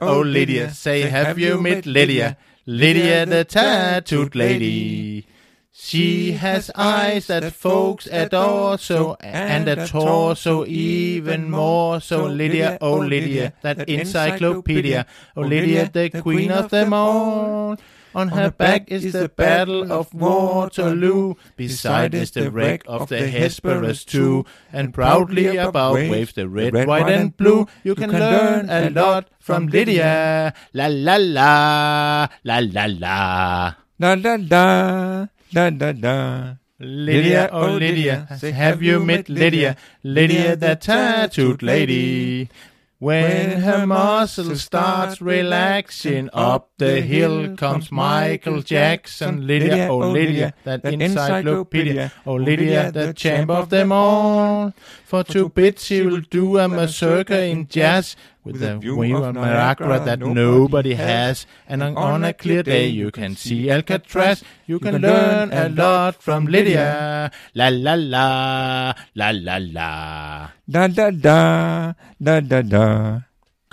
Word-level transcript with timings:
Lydia, 0.00 0.14
oh 0.14 0.20
Lydia, 0.20 0.70
say 0.70 1.02
have 1.02 1.38
you 1.38 1.60
met 1.60 1.86
Lydia? 1.86 2.36
Lydia 2.66 3.26
the 3.26 3.44
tattooed 3.44 4.34
lady. 4.34 5.26
She 5.76 6.32
has 6.32 6.70
eyes 6.76 7.26
that 7.26 7.52
folks 7.52 8.06
adore 8.06 8.78
so, 8.78 9.16
and 9.20 9.68
a 9.68 9.86
torso 9.88 10.64
even 10.66 11.50
more 11.50 12.00
so. 12.00 12.26
Lydia, 12.26 12.78
oh, 12.80 12.94
oh 12.94 12.98
Lydia, 13.00 13.54
that 13.62 13.88
encyclopedia. 13.88 15.04
Oh, 15.36 15.42
oh 15.42 15.46
Lydia, 15.46 15.90
the 15.92 16.10
queen 16.10 16.52
of 16.52 16.70
them 16.70 16.92
all. 16.92 17.76
On 18.14 18.28
her 18.28 18.50
back 18.50 18.90
is 18.90 19.12
the 19.12 19.28
battle 19.28 19.92
of 19.92 20.14
Waterloo. 20.14 21.34
Beside 21.56 22.14
is 22.14 22.30
the 22.30 22.50
wreck 22.50 22.82
of 22.86 23.08
the 23.08 23.26
Hesperus 23.28 24.04
too. 24.04 24.46
And 24.72 24.94
proudly 24.94 25.56
above 25.56 25.94
waves 25.94 26.32
the 26.34 26.48
red, 26.48 26.74
white, 26.86 27.08
and 27.08 27.36
blue. 27.36 27.66
You 27.82 27.94
can 27.94 28.10
learn 28.10 28.70
a 28.70 28.90
lot 28.90 29.30
from 29.40 29.66
Lydia. 29.66 30.54
La 30.72 30.86
la 30.86 31.16
la, 31.16 32.28
la 32.44 32.58
la 32.58 32.86
la. 32.86 33.74
La 33.98 34.14
la 34.14 34.36
la, 34.38 35.26
la 35.52 35.68
la 35.68 35.92
la. 35.96 36.56
Lydia, 36.80 37.48
oh, 37.52 37.68
oh 37.68 37.76
Lydia, 37.76 38.26
have 38.52 38.82
you 38.82 38.98
met 38.98 39.28
Lydia? 39.28 39.76
Lydia, 40.02 40.56
the 40.56 40.74
tattooed 40.74 41.62
lady. 41.62 42.50
When 43.04 43.60
her 43.60 43.86
muscle 43.86 44.56
starts 44.56 45.20
relaxing 45.20 46.30
up 46.32 46.70
the 46.78 47.02
hill 47.02 47.54
comes 47.54 47.92
Michael 47.92 48.62
Jackson. 48.62 49.46
Lydia, 49.46 49.88
oh 49.90 49.98
Lydia, 49.98 50.54
that 50.64 50.86
encyclopedia. 50.86 52.12
Oh 52.24 52.36
Lydia, 52.36 52.90
the 52.92 53.12
champ 53.12 53.50
of 53.50 53.68
them 53.68 53.92
all. 53.92 54.72
For 55.14 55.22
two 55.22 55.48
bits 55.48 55.84
she 55.84 56.02
will 56.02 56.22
do 56.28 56.58
a 56.58 56.66
mazurka 56.66 57.38
in 57.46 57.68
jazz 57.68 58.16
with 58.42 58.60
a 58.60 58.78
view 58.78 59.14
of 59.14 59.32
Niagara 59.32 60.00
that 60.04 60.18
nobody 60.18 60.94
has. 60.94 61.46
And 61.68 61.84
on 61.84 62.24
a 62.24 62.32
clear 62.32 62.64
day 62.64 62.88
you 62.88 63.12
can 63.12 63.36
see 63.36 63.70
Alcatraz. 63.70 64.42
You 64.66 64.80
can 64.80 65.00
learn 65.00 65.52
a 65.52 65.68
lot 65.68 66.20
from 66.20 66.46
Lydia. 66.46 67.30
La 67.54 67.68
la 67.68 67.94
la, 67.94 68.92
la 69.14 69.30
la 69.30 69.58
la. 69.62 70.48
La 70.66 70.86
la 70.86 71.10
la, 71.14 71.94
la 72.18 72.40
la 72.50 72.62
la. 72.72 73.20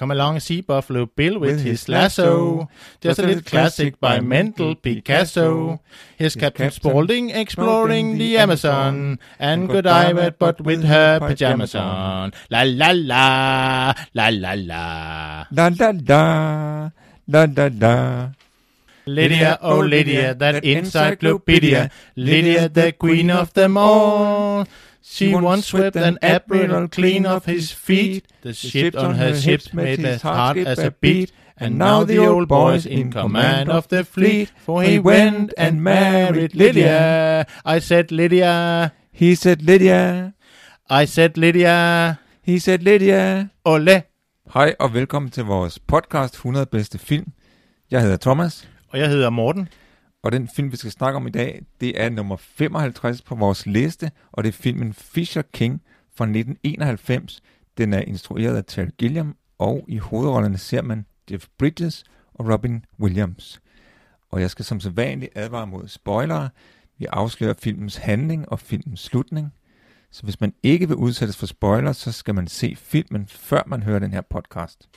Come 0.02 0.10
along 0.10 0.34
and 0.34 0.42
see 0.42 0.62
Buffalo 0.62 1.06
Bill 1.06 1.38
with, 1.38 1.62
his 1.62 1.88
lasso. 1.88 2.68
Just 3.02 3.20
a 3.20 3.22
little 3.22 3.44
classic 3.44 4.00
by 4.00 4.20
Mental 4.20 4.74
Picasso. 4.74 5.80
Here's 6.18 6.36
Captain 6.36 6.72
Spaulding 6.72 7.30
exploring 7.30 8.18
the 8.18 8.36
Amazon. 8.36 9.20
And 9.38 9.70
Godiva, 9.70 10.34
but 10.34 10.60
with 10.60 10.86
her 10.86 11.20
pajamas 11.20 11.76
on. 11.76 12.34
La 12.50 12.64
la 12.66 12.90
la, 12.98 13.94
la 14.16 14.30
la 14.30 14.54
la. 14.58 15.46
La 15.52 15.70
la 15.70 15.94
la, 15.94 16.90
la 17.28 17.46
la 17.46 17.70
la. 17.70 18.30
Lydia, 19.06 19.60
oh 19.62 19.80
Lydia, 19.82 20.32
oh, 20.32 20.34
that 20.34 20.66
encyclopedia. 20.66 21.92
Lydia, 22.16 22.70
the 22.70 22.92
queen 22.94 23.30
of 23.30 23.54
them 23.54 23.78
all. 23.78 24.66
She 25.04 25.36
once 25.36 25.66
swept 25.68 25.96
an 25.96 26.18
admiral 26.22 26.88
clean 26.88 27.26
off 27.26 27.46
his 27.46 27.72
feet. 27.72 28.28
The 28.42 28.54
ship 28.54 28.96
on 28.96 29.16
her 29.16 29.36
ships 29.36 29.74
made 29.74 30.06
as 30.06 30.22
hard 30.22 30.58
as 30.58 30.80
a 30.80 30.92
beat. 30.92 31.32
And 31.58 31.78
now 31.78 32.04
the 32.04 32.18
old 32.20 32.48
boy's 32.48 32.86
in 32.86 33.12
command 33.12 33.70
of 33.70 33.88
the 33.88 34.04
fleet. 34.04 34.54
For 34.66 34.82
he 34.84 35.00
went 35.00 35.54
and 35.58 35.82
married 35.82 36.56
Lydia. 36.56 37.46
I 37.66 37.80
said 37.80 38.12
Lydia. 38.12 38.92
He 39.12 39.36
said 39.36 39.62
Lydia. 39.62 40.34
I 40.90 41.06
said 41.06 41.38
Lydia. 41.38 42.18
He 42.42 42.60
said 42.60 42.80
Lydia. 42.84 43.50
Ole. 43.66 44.04
Hej 44.54 44.76
og 44.80 44.94
velkommen 44.94 45.32
til 45.32 45.44
vores 45.44 45.80
podcast 45.80 46.34
100 46.34 46.66
bedste 46.66 46.98
film. 47.00 47.28
Jeg 47.92 48.02
hedder 48.02 48.18
Thomas, 48.18 48.70
Og 48.90 49.00
jeg 49.00 49.10
hedder 49.10 49.30
Morten 49.30 49.68
og 50.24 50.32
den 50.32 50.50
film, 50.56 50.72
vi 50.72 50.78
skal 50.78 50.92
snakke 50.92 51.18
om 51.18 51.28
i 51.28 51.30
dag, 51.30 51.62
det 51.82 52.02
er 52.02 52.10
nummer 52.10 52.36
55 52.38 53.22
på 53.22 53.36
vores 53.36 53.66
liste, 53.66 54.12
og 54.32 54.44
det 54.44 54.50
er 54.50 54.54
filmen 54.54 54.94
Fisher 54.94 55.42
King 55.54 55.82
fra 56.16 56.26
1991. 56.26 57.42
Den 57.78 57.94
er 57.94 58.00
instrueret 58.00 58.58
af 58.58 58.64
Terry 58.68 58.90
Gilliam, 58.98 59.36
og 59.58 59.86
i 59.88 59.98
hovedrollerne 59.98 60.58
ser 60.58 60.82
man 60.82 61.06
Jeff 61.32 61.48
Bridges 61.58 62.04
og 62.34 62.50
Robin 62.54 62.86
Williams. 63.00 63.62
Og 64.30 64.42
jeg 64.42 64.52
skal 64.52 64.66
som 64.66 64.80
sædvanligt 64.80 65.32
advare 65.36 65.68
mod 65.68 65.88
spoilere. 65.88 66.50
Vi 66.98 67.06
afslører 67.06 67.54
filmens 67.54 67.98
handling 67.98 68.50
og 68.50 68.60
filmens 68.60 69.00
slutning. 69.00 69.54
Så 70.12 70.24
hvis 70.24 70.42
man 70.42 70.54
ikke 70.64 70.88
vil 70.88 70.98
udsættes 70.98 71.38
for 71.38 71.46
spoilere, 71.46 71.94
så 71.94 72.12
skal 72.12 72.36
man 72.36 72.48
se 72.48 72.76
filmen, 72.76 73.28
før 73.28 73.64
man 73.68 73.84
hører 73.84 74.00
den 74.00 74.14
her 74.14 74.22
podcast. 74.22 74.90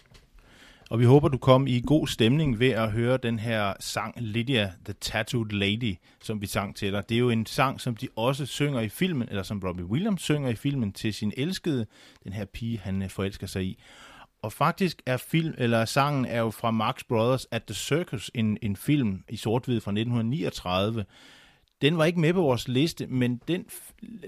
Og 0.94 1.00
vi 1.00 1.04
håber, 1.04 1.28
du 1.28 1.38
kom 1.38 1.66
i 1.66 1.80
god 1.86 2.06
stemning 2.06 2.58
ved 2.60 2.70
at 2.70 2.92
høre 2.92 3.16
den 3.16 3.38
her 3.38 3.74
sang 3.80 4.14
Lydia, 4.20 4.72
The 4.84 4.94
Tattooed 5.00 5.50
Lady, 5.50 5.94
som 6.20 6.40
vi 6.40 6.46
sang 6.46 6.76
til 6.76 6.92
dig. 6.92 7.08
Det 7.08 7.14
er 7.14 7.18
jo 7.18 7.30
en 7.30 7.46
sang, 7.46 7.80
som 7.80 7.96
de 7.96 8.08
også 8.16 8.46
synger 8.46 8.80
i 8.80 8.88
filmen, 8.88 9.28
eller 9.28 9.42
som 9.42 9.62
Robbie 9.64 9.84
Williams 9.84 10.22
synger 10.22 10.48
i 10.48 10.54
filmen 10.54 10.92
til 10.92 11.14
sin 11.14 11.32
elskede, 11.36 11.86
den 12.24 12.32
her 12.32 12.44
pige, 12.44 12.78
han 12.78 13.02
øh, 13.02 13.10
forelsker 13.10 13.46
sig 13.46 13.64
i. 13.64 13.78
Og 14.42 14.52
faktisk 14.52 15.02
er 15.06 15.16
film, 15.16 15.54
eller 15.58 15.84
sangen 15.84 16.24
er 16.24 16.40
jo 16.40 16.50
fra 16.50 16.70
Marx 16.70 17.04
Brothers 17.08 17.46
at 17.50 17.62
the 17.62 17.74
Circus, 17.74 18.30
en, 18.34 18.58
en 18.62 18.76
film 18.76 19.24
i 19.28 19.36
sort-hvid 19.36 19.80
fra 19.80 19.90
1939. 19.90 21.04
Den 21.82 21.98
var 21.98 22.04
ikke 22.04 22.20
med 22.20 22.32
på 22.32 22.42
vores 22.42 22.68
liste, 22.68 23.06
men 23.06 23.40
den 23.48 23.64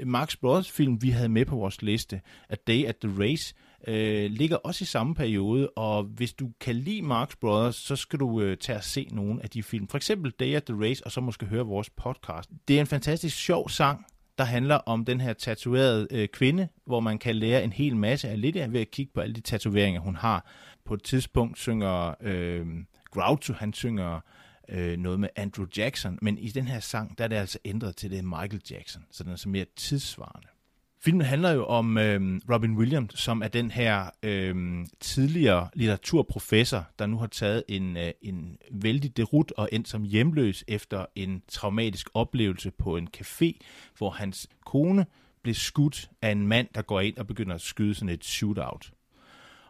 Marx 0.04 0.36
Brothers 0.36 0.70
film, 0.70 1.02
vi 1.02 1.10
havde 1.10 1.28
med 1.28 1.44
på 1.44 1.56
vores 1.56 1.82
liste, 1.82 2.20
A 2.48 2.54
Day 2.66 2.84
at 2.84 2.96
the 2.96 3.12
Race, 3.18 3.54
øh, 3.86 4.30
ligger 4.30 4.56
også 4.56 4.82
i 4.82 4.86
samme 4.86 5.14
periode, 5.14 5.70
og 5.70 6.02
hvis 6.02 6.32
du 6.32 6.50
kan 6.60 6.74
lide 6.74 7.02
Marx 7.02 7.36
Brothers, 7.40 7.76
så 7.76 7.96
skal 7.96 8.18
du 8.18 8.40
øh, 8.40 8.56
tage 8.56 8.78
og 8.78 8.84
se 8.84 9.08
nogle 9.12 9.42
af 9.42 9.50
de 9.50 9.62
film. 9.62 9.88
For 9.88 9.96
eksempel 9.96 10.30
Day 10.30 10.54
at 10.54 10.64
the 10.64 10.76
Race, 10.80 11.04
og 11.04 11.12
så 11.12 11.20
måske 11.20 11.46
høre 11.46 11.66
vores 11.66 11.90
podcast. 11.90 12.50
Det 12.68 12.76
er 12.76 12.80
en 12.80 12.86
fantastisk 12.86 13.36
sjov 13.36 13.68
sang, 13.68 14.06
der 14.38 14.44
handler 14.44 14.74
om 14.74 15.04
den 15.04 15.20
her 15.20 15.32
tatoverede 15.32 16.08
øh, 16.10 16.28
kvinde, 16.28 16.68
hvor 16.86 17.00
man 17.00 17.18
kan 17.18 17.36
lære 17.36 17.64
en 17.64 17.72
hel 17.72 17.96
masse 17.96 18.28
af 18.28 18.40
Lydia 18.40 18.66
ved 18.66 18.80
at 18.80 18.90
kigge 18.90 19.12
på 19.14 19.20
alle 19.20 19.34
de 19.34 19.40
tatoveringer, 19.40 20.00
hun 20.00 20.16
har. 20.16 20.50
På 20.84 20.94
et 20.94 21.02
tidspunkt 21.02 21.58
synger 21.58 22.14
øh, 22.20 22.66
Groucho, 23.10 23.54
han 23.54 23.72
synger 23.72 24.20
øh, 24.68 24.98
noget 24.98 25.20
med 25.20 25.28
Andrew 25.36 25.66
Jackson, 25.76 26.18
men 26.22 26.38
i 26.38 26.48
den 26.48 26.68
her 26.68 26.80
sang, 26.80 27.18
der 27.18 27.24
er 27.24 27.28
det 27.28 27.36
altså 27.36 27.58
ændret 27.64 27.96
til 27.96 28.10
det 28.10 28.18
er 28.18 28.22
Michael 28.22 28.62
Jackson, 28.70 29.04
så 29.10 29.24
den 29.24 29.32
er 29.32 29.36
så 29.36 29.48
mere 29.48 29.66
tidsvarende. 29.76 30.48
Filmen 31.06 31.26
handler 31.26 31.50
jo 31.50 31.66
om 31.66 31.98
øh, 31.98 32.40
Robin 32.52 32.76
Williams, 32.76 33.20
som 33.20 33.42
er 33.42 33.48
den 33.48 33.70
her 33.70 34.10
øh, 34.22 34.86
tidligere 35.00 35.68
litteraturprofessor, 35.74 36.86
der 36.98 37.06
nu 37.06 37.18
har 37.18 37.26
taget 37.26 37.62
en, 37.68 37.96
øh, 37.96 38.10
en 38.22 38.58
vældig 38.70 39.16
derut 39.16 39.52
og 39.56 39.68
endt 39.72 39.88
som 39.88 40.02
hjemløs 40.02 40.64
efter 40.68 41.06
en 41.14 41.42
traumatisk 41.48 42.08
oplevelse 42.14 42.70
på 42.70 42.96
en 42.96 43.08
café, 43.16 43.52
hvor 43.98 44.10
hans 44.10 44.48
kone 44.64 45.06
blev 45.42 45.54
skudt 45.54 46.10
af 46.22 46.30
en 46.30 46.46
mand, 46.46 46.68
der 46.74 46.82
går 46.82 47.00
ind 47.00 47.16
og 47.16 47.26
begynder 47.26 47.54
at 47.54 47.60
skyde 47.60 47.94
sådan 47.94 48.08
et 48.08 48.24
shootout. 48.24 48.92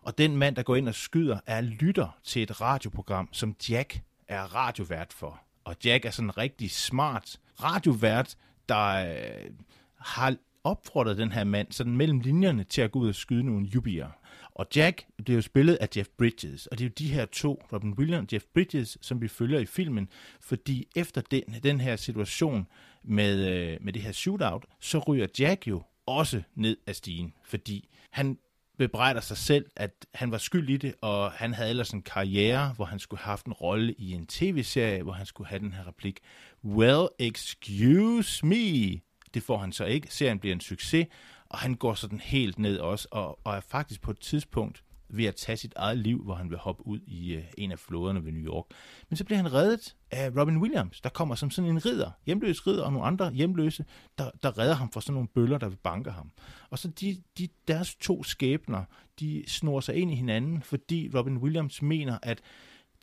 Og 0.02 0.18
den 0.18 0.36
mand, 0.36 0.56
der 0.56 0.62
går 0.62 0.76
ind 0.76 0.88
og 0.88 0.94
skyder, 0.94 1.38
er 1.46 1.60
lytter 1.60 2.18
til 2.24 2.42
et 2.42 2.60
radioprogram, 2.60 3.28
som 3.32 3.54
Jack 3.70 4.00
er 4.28 4.54
radiovært 4.54 5.12
for. 5.12 5.40
Og 5.64 5.76
Jack 5.84 6.04
er 6.04 6.10
sådan 6.10 6.28
en 6.28 6.38
rigtig 6.38 6.70
smart 6.70 7.40
radiovært, 7.62 8.36
der 8.68 8.86
øh, 8.86 9.50
har 9.98 10.36
opfordret 10.66 11.18
den 11.18 11.32
her 11.32 11.44
mand 11.44 11.72
sådan 11.72 11.96
mellem 11.96 12.20
linjerne 12.20 12.64
til 12.64 12.82
at 12.82 12.92
gå 12.92 12.98
ud 12.98 13.08
og 13.08 13.14
skyde 13.14 13.42
nogle 13.42 13.66
jubier. 13.66 14.08
Og 14.54 14.66
Jack 14.76 15.06
bliver 15.24 15.36
jo 15.36 15.42
spillet 15.42 15.74
af 15.74 15.88
Jeff 15.96 16.08
Bridges, 16.18 16.66
og 16.66 16.78
det 16.78 16.84
er 16.84 16.88
jo 16.88 16.92
de 16.98 17.12
her 17.12 17.26
to, 17.26 17.62
Robin 17.72 17.94
Williams 17.94 18.26
og 18.26 18.32
Jeff 18.32 18.44
Bridges, 18.54 18.98
som 19.00 19.22
vi 19.22 19.28
følger 19.28 19.58
i 19.58 19.66
filmen, 19.66 20.08
fordi 20.40 20.88
efter 20.96 21.20
den, 21.20 21.42
den 21.62 21.80
her 21.80 21.96
situation 21.96 22.66
med, 23.04 23.48
øh, 23.48 23.78
med 23.80 23.92
det 23.92 24.02
her 24.02 24.12
shootout, 24.12 24.64
så 24.80 24.98
ryger 24.98 25.26
Jack 25.38 25.68
jo 25.68 25.82
også 26.06 26.42
ned 26.54 26.76
af 26.86 26.96
stigen, 26.96 27.32
fordi 27.44 27.88
han 28.10 28.38
bebrejder 28.78 29.20
sig 29.20 29.36
selv, 29.36 29.66
at 29.76 30.06
han 30.14 30.30
var 30.30 30.38
skyld 30.38 30.70
i 30.70 30.76
det, 30.76 30.94
og 31.00 31.32
han 31.32 31.54
havde 31.54 31.70
ellers 31.70 31.90
en 31.90 32.02
karriere, 32.02 32.72
hvor 32.76 32.84
han 32.84 32.98
skulle 32.98 33.20
have 33.20 33.30
haft 33.30 33.46
en 33.46 33.52
rolle 33.52 33.92
i 33.92 34.12
en 34.12 34.26
tv-serie, 34.26 35.02
hvor 35.02 35.12
han 35.12 35.26
skulle 35.26 35.48
have 35.48 35.58
den 35.58 35.72
her 35.72 35.86
replik, 35.86 36.20
Well, 36.64 37.08
excuse 37.18 38.46
me. 38.46 39.00
Det 39.34 39.42
får 39.42 39.58
han 39.58 39.72
så 39.72 39.84
ikke. 39.84 40.14
Serien 40.14 40.38
bliver 40.38 40.54
en 40.54 40.60
succes, 40.60 41.06
og 41.46 41.58
han 41.58 41.74
går 41.74 41.94
sådan 41.94 42.20
helt 42.20 42.58
ned 42.58 42.78
også, 42.78 43.08
og, 43.10 43.38
og 43.44 43.56
er 43.56 43.60
faktisk 43.60 44.00
på 44.00 44.10
et 44.10 44.18
tidspunkt 44.18 44.82
ved 45.08 45.24
at 45.24 45.36
tage 45.36 45.56
sit 45.56 45.72
eget 45.76 45.98
liv, 45.98 46.22
hvor 46.24 46.34
han 46.34 46.50
vil 46.50 46.58
hoppe 46.58 46.86
ud 46.86 47.00
i 47.06 47.34
øh, 47.34 47.44
en 47.58 47.72
af 47.72 47.78
floderne 47.78 48.24
ved 48.24 48.32
New 48.32 48.42
York. 48.42 48.64
Men 49.08 49.16
så 49.16 49.24
bliver 49.24 49.36
han 49.36 49.52
reddet 49.52 49.96
af 50.10 50.30
Robin 50.36 50.56
Williams, 50.56 51.00
der 51.00 51.08
kommer 51.08 51.34
som 51.34 51.50
sådan 51.50 51.70
en 51.70 51.86
ridder, 51.86 52.10
hjemløs 52.26 52.66
ridder 52.66 52.84
og 52.84 52.92
nogle 52.92 53.06
andre 53.06 53.32
hjemløse, 53.32 53.84
der, 54.18 54.30
der 54.42 54.58
redder 54.58 54.74
ham 54.74 54.92
fra 54.92 55.00
sådan 55.00 55.14
nogle 55.14 55.28
bøller, 55.28 55.58
der 55.58 55.68
vil 55.68 55.76
banke 55.76 56.10
ham. 56.10 56.30
Og 56.70 56.78
så 56.78 56.88
de, 56.88 57.22
de, 57.38 57.48
deres 57.68 57.94
to 57.94 58.22
skæbner, 58.22 58.84
de 59.20 59.44
snor 59.46 59.80
sig 59.80 59.94
ind 59.94 60.10
i 60.10 60.14
hinanden, 60.14 60.62
fordi 60.62 61.10
Robin 61.14 61.36
Williams 61.36 61.82
mener, 61.82 62.18
at 62.22 62.40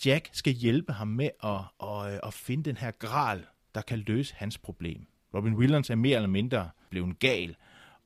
Jack 0.06 0.30
skal 0.34 0.54
hjælpe 0.54 0.94
ham 0.94 1.08
med 1.08 1.30
at, 1.44 1.62
at, 1.84 2.14
øh, 2.14 2.19
at 2.24 2.34
finde 2.34 2.64
den 2.64 2.78
her 2.78 2.92
gral, 2.92 3.46
der 3.76 3.81
kan 3.81 4.00
løse 4.00 4.36
hans 4.38 4.58
problem. 4.58 5.08
Robin 5.33 5.53
Williams 5.53 5.89
er 5.89 5.95
mere 5.95 6.15
eller 6.15 6.30
mindre 6.30 6.69
blevet 6.89 7.19
gal, 7.19 7.56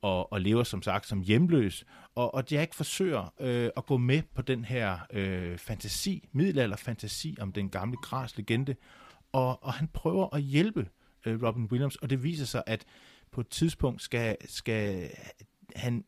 og, 0.01 0.33
og 0.33 0.41
lever 0.41 0.63
som 0.63 0.81
sagt 0.81 1.07
som 1.07 1.21
hjemløs. 1.21 1.85
Og, 2.15 2.33
og 2.33 2.43
Jack 2.51 2.73
forsøger 2.73 3.33
øh, 3.39 3.69
at 3.77 3.85
gå 3.85 3.97
med 3.97 4.21
på 4.35 4.41
den 4.41 4.65
her 4.65 4.99
øh, 5.13 5.57
fantasi, 5.57 6.29
middelalder-fantasi 6.31 7.35
om 7.39 7.51
den 7.51 7.69
gamle 7.69 7.97
Gras 7.97 8.37
legende, 8.37 8.75
og, 9.31 9.63
og 9.63 9.73
han 9.73 9.87
prøver 9.87 10.35
at 10.35 10.41
hjælpe 10.41 10.89
øh, 11.25 11.43
Robin 11.43 11.65
Williams, 11.71 11.95
og 11.95 12.09
det 12.09 12.23
viser 12.23 12.45
sig, 12.45 12.63
at 12.67 12.85
på 13.31 13.41
et 13.41 13.47
tidspunkt 13.47 14.01
skal, 14.01 14.37
skal 14.45 15.09
han 15.75 16.05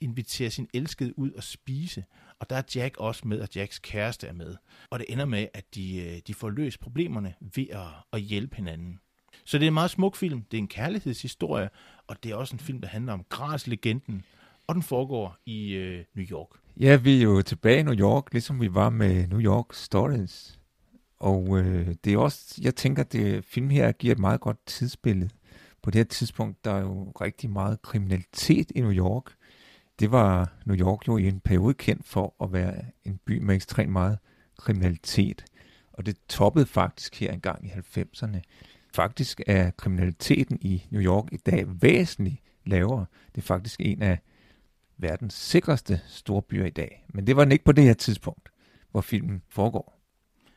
invitere 0.00 0.50
sin 0.50 0.68
elskede 0.74 1.18
ud 1.18 1.32
og 1.32 1.42
spise, 1.42 2.04
og 2.38 2.50
der 2.50 2.56
er 2.56 2.62
Jack 2.74 2.96
også 2.96 3.28
med, 3.28 3.40
og 3.40 3.48
Jacks 3.56 3.78
kæreste 3.78 4.26
er 4.26 4.32
med. 4.32 4.56
Og 4.90 4.98
det 4.98 5.06
ender 5.08 5.24
med, 5.24 5.46
at 5.54 5.74
de, 5.74 5.96
øh, 5.96 6.20
de 6.26 6.34
får 6.34 6.50
løst 6.50 6.80
problemerne 6.80 7.34
ved 7.40 7.66
at, 7.70 7.86
at 8.12 8.20
hjælpe 8.20 8.56
hinanden. 8.56 9.00
Så 9.44 9.58
det 9.58 9.64
er 9.64 9.68
en 9.68 9.74
meget 9.74 9.90
smuk 9.90 10.16
film. 10.16 10.42
Det 10.50 10.56
er 10.56 10.62
en 10.62 10.68
kærlighedshistorie, 10.68 11.68
og 12.06 12.16
det 12.22 12.30
er 12.30 12.34
også 12.34 12.54
en 12.54 12.60
film, 12.60 12.80
der 12.80 12.88
handler 12.88 13.12
om 13.12 13.24
Gras-legenden, 13.28 14.24
og 14.66 14.74
den 14.74 14.82
foregår 14.82 15.36
i 15.46 15.72
øh, 15.72 16.04
New 16.14 16.26
York. 16.30 16.48
Ja, 16.80 16.96
vi 16.96 17.18
er 17.18 17.22
jo 17.22 17.42
tilbage 17.42 17.80
i 17.80 17.82
New 17.82 17.94
York, 17.94 18.32
ligesom 18.32 18.60
vi 18.60 18.74
var 18.74 18.90
med 18.90 19.26
New 19.26 19.40
York 19.40 19.66
Stories. 19.72 20.58
Og 21.16 21.58
øh, 21.58 21.94
det 22.04 22.12
er 22.12 22.18
også, 22.18 22.60
jeg 22.62 22.74
tænker, 22.74 23.02
at 23.02 23.12
det 23.12 23.44
film 23.44 23.70
her 23.70 23.92
giver 23.92 24.12
et 24.14 24.18
meget 24.18 24.40
godt 24.40 24.66
tidsbillede. 24.66 25.30
På 25.82 25.90
det 25.90 25.98
her 25.98 26.04
tidspunkt, 26.04 26.64
der 26.64 26.70
er 26.70 26.80
jo 26.80 27.12
rigtig 27.20 27.50
meget 27.50 27.82
kriminalitet 27.82 28.72
i 28.74 28.80
New 28.80 28.92
York. 28.92 29.32
Det 30.00 30.10
var 30.10 30.52
New 30.64 30.76
York 30.76 31.08
jo 31.08 31.16
i 31.16 31.28
en 31.28 31.40
periode 31.40 31.74
kendt 31.74 32.06
for 32.06 32.34
at 32.44 32.52
være 32.52 32.84
en 33.04 33.20
by 33.24 33.38
med 33.38 33.54
ekstremt 33.54 33.92
meget 33.92 34.18
kriminalitet. 34.58 35.44
Og 35.92 36.06
det 36.06 36.16
toppede 36.28 36.66
faktisk 36.66 37.20
her 37.20 37.32
engang 37.32 37.66
i 37.66 37.68
90'erne. 37.68 38.40
Faktisk 38.92 39.40
er 39.46 39.70
kriminaliteten 39.70 40.58
i 40.60 40.86
New 40.90 41.02
York 41.02 41.32
i 41.32 41.36
dag 41.36 41.64
væsentligt 41.82 42.36
lavere. 42.66 43.06
Det 43.34 43.40
er 43.40 43.46
faktisk 43.46 43.80
en 43.80 44.02
af 44.02 44.18
verdens 44.98 45.34
sikreste 45.34 46.00
storbyer 46.06 46.66
i 46.66 46.70
dag. 46.70 47.04
Men 47.08 47.26
det 47.26 47.36
var 47.36 47.44
den 47.44 47.52
ikke 47.52 47.64
på 47.64 47.72
det 47.72 47.84
her 47.84 47.94
tidspunkt, 47.94 48.48
hvor 48.90 49.00
filmen 49.00 49.42
foregår. 49.48 50.00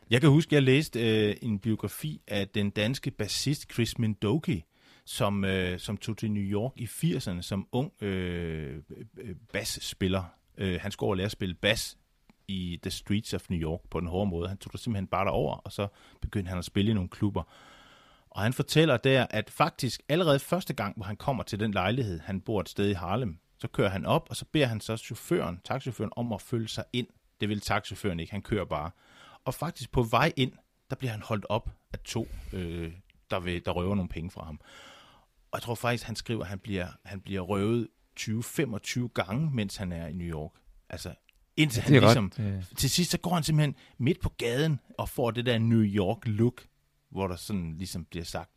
Jeg 0.09 0.21
kan 0.21 0.29
huske, 0.29 0.49
at 0.49 0.53
jeg 0.53 0.63
læste 0.63 1.27
øh, 1.29 1.35
en 1.41 1.59
biografi 1.59 2.21
af 2.27 2.47
den 2.47 2.69
danske 2.69 3.11
bassist 3.11 3.73
Chris 3.73 3.99
Mendoki, 3.99 4.63
som, 5.05 5.45
øh, 5.45 5.79
som 5.79 5.97
tog 5.97 6.17
til 6.17 6.31
New 6.31 6.43
York 6.43 6.71
i 6.75 6.85
80'erne 6.85 7.41
som 7.41 7.67
ung 7.71 8.03
øh, 8.03 8.75
øh, 8.89 9.05
øh 9.17 9.35
bassspiller. 9.53 10.23
Øh, 10.57 10.79
han 10.81 10.91
skulle 10.91 11.07
over 11.07 11.15
lære 11.15 11.25
at 11.25 11.31
spille 11.31 11.55
bass 11.55 11.97
i 12.47 12.79
The 12.81 12.91
Streets 12.91 13.33
of 13.33 13.49
New 13.49 13.59
York 13.59 13.81
på 13.89 13.99
den 13.99 14.07
hårde 14.07 14.29
måde. 14.29 14.47
Han 14.47 14.57
tog 14.57 14.71
der 14.71 14.77
simpelthen 14.77 15.07
bare 15.07 15.25
derover, 15.25 15.55
og 15.55 15.71
så 15.71 15.87
begyndte 16.21 16.49
han 16.49 16.57
at 16.57 16.65
spille 16.65 16.91
i 16.91 16.93
nogle 16.93 17.09
klubber. 17.09 17.43
Og 18.33 18.41
han 18.41 18.53
fortæller 18.53 18.97
der, 18.97 19.27
at 19.29 19.49
faktisk 19.49 20.01
allerede 20.09 20.39
første 20.39 20.73
gang, 20.73 20.95
hvor 20.95 21.05
han 21.05 21.15
kommer 21.15 21.43
til 21.43 21.59
den 21.59 21.71
lejlighed, 21.71 22.19
han 22.19 22.41
bor 22.41 22.61
et 22.61 22.69
sted 22.69 22.89
i 22.89 22.93
Harlem, 22.93 23.37
så 23.59 23.67
kører 23.67 23.89
han 23.89 24.05
op, 24.05 24.27
og 24.29 24.35
så 24.35 24.45
beder 24.51 24.65
han 24.65 24.81
så 24.81 24.97
chaufføren, 24.97 25.59
taxichaufføren, 25.63 26.11
om 26.15 26.33
at 26.33 26.41
følge 26.41 26.67
sig 26.67 26.83
ind. 26.93 27.07
Det 27.41 27.49
vil 27.49 27.61
taxichaufføren 27.61 28.19
ikke, 28.19 28.31
han 28.31 28.41
kører 28.41 28.65
bare. 28.65 28.91
Og 29.45 29.53
faktisk 29.53 29.91
på 29.91 30.03
vej 30.03 30.33
ind, 30.35 30.51
der 30.89 30.95
bliver 30.95 31.11
han 31.11 31.21
holdt 31.21 31.45
op 31.49 31.69
af 31.93 31.99
to, 31.99 32.27
øh, 32.53 32.91
der, 33.29 33.39
vil, 33.39 33.65
der 33.65 33.71
røver 33.71 33.95
nogle 33.95 34.09
penge 34.09 34.31
fra 34.31 34.45
ham. 34.45 34.59
Og 35.51 35.57
jeg 35.57 35.61
tror 35.61 35.75
faktisk, 35.75 36.03
han 36.03 36.15
skriver, 36.15 36.41
at 36.41 36.49
han 36.49 36.59
bliver, 36.59 36.87
han 37.05 37.21
bliver 37.21 37.41
røvet 37.41 37.87
20-25 38.19 39.07
gange, 39.13 39.51
mens 39.53 39.75
han 39.75 39.91
er 39.91 40.07
i 40.07 40.13
New 40.13 40.27
York. 40.27 40.51
Altså, 40.89 41.13
indtil 41.57 41.81
han 41.81 41.93
ligesom... 41.93 42.31
Ret, 42.39 42.45
ja. 42.45 42.61
Til 42.77 42.89
sidst, 42.89 43.11
så 43.11 43.17
går 43.17 43.33
han 43.33 43.43
simpelthen 43.43 43.75
midt 43.97 44.19
på 44.19 44.29
gaden 44.29 44.79
og 44.97 45.09
får 45.09 45.31
det 45.31 45.45
der 45.45 45.57
New 45.57 45.83
York-look, 45.83 46.65
hvor 47.13 47.27
der 47.27 47.35
sådan 47.35 47.75
ligesom 47.77 48.05
bliver 48.05 48.25
sagt, 48.25 48.49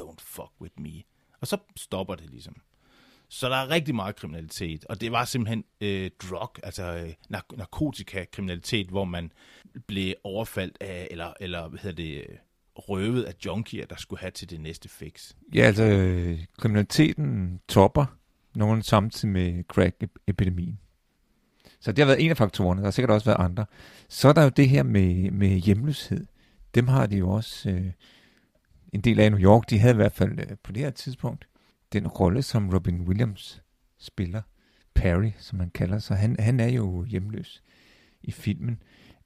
don't 0.00 0.20
fuck 0.20 0.50
with 0.60 0.74
me. 0.78 1.02
Og 1.40 1.46
så 1.46 1.58
stopper 1.76 2.14
det 2.14 2.30
ligesom. 2.30 2.56
Så 3.28 3.48
der 3.48 3.56
er 3.56 3.70
rigtig 3.70 3.94
meget 3.94 4.16
kriminalitet, 4.16 4.84
og 4.84 5.00
det 5.00 5.12
var 5.12 5.24
simpelthen 5.24 5.64
øh, 5.80 6.10
drug, 6.22 6.50
altså 6.62 6.84
øh, 6.84 7.12
nark- 7.36 7.56
narkotikakriminalitet, 7.56 8.88
hvor 8.88 9.04
man 9.04 9.32
blev 9.86 10.14
overfaldt 10.24 10.78
af, 10.80 11.08
eller, 11.10 11.32
eller 11.40 11.68
hvad 11.68 11.78
hedder 11.78 11.96
det, 11.96 12.18
øh, 12.18 12.36
røvet 12.74 13.22
af 13.22 13.34
junkier, 13.46 13.86
der 13.86 13.96
skulle 13.96 14.20
have 14.20 14.30
til 14.30 14.50
det 14.50 14.60
næste 14.60 14.88
fix. 14.88 15.32
Ja, 15.54 15.62
altså 15.62 16.36
kriminaliteten 16.58 17.60
topper 17.68 18.06
nogen 18.54 18.82
samtidig 18.82 19.32
med 19.32 19.64
crack-epidemien. 19.64 20.78
Så 21.80 21.92
det 21.92 21.98
har 21.98 22.06
været 22.06 22.24
en 22.24 22.30
af 22.30 22.36
faktorerne, 22.36 22.80
der 22.80 22.86
har 22.86 22.90
sikkert 22.90 23.10
også 23.10 23.24
været 23.24 23.44
andre. 23.44 23.66
Så 24.08 24.28
er 24.28 24.32
der 24.32 24.42
jo 24.42 24.48
det 24.48 24.68
her 24.68 24.82
med, 24.82 25.30
med 25.30 25.48
hjemløshed. 25.48 26.26
Dem 26.74 26.88
har 26.88 27.06
de 27.06 27.16
jo 27.16 27.30
også 27.30 27.70
øh, 27.70 27.92
en 28.92 29.00
del 29.00 29.20
af 29.20 29.26
i 29.26 29.28
New 29.28 29.40
York. 29.40 29.70
De 29.70 29.78
havde 29.78 29.94
i 29.94 29.96
hvert 29.96 30.12
fald 30.12 30.38
øh, 30.38 30.56
på 30.62 30.72
det 30.72 30.82
her 30.82 30.90
tidspunkt 30.90 31.48
den 31.92 32.08
rolle, 32.08 32.42
som 32.42 32.70
Robin 32.70 33.00
Williams 33.00 33.62
spiller. 33.98 34.42
Perry, 34.94 35.30
som 35.38 35.58
man 35.58 35.70
kalder 35.70 35.98
sig. 35.98 36.16
Han, 36.16 36.36
han 36.38 36.60
er 36.60 36.68
jo 36.68 37.04
hjemløs 37.04 37.62
i 38.22 38.30
filmen. 38.30 38.82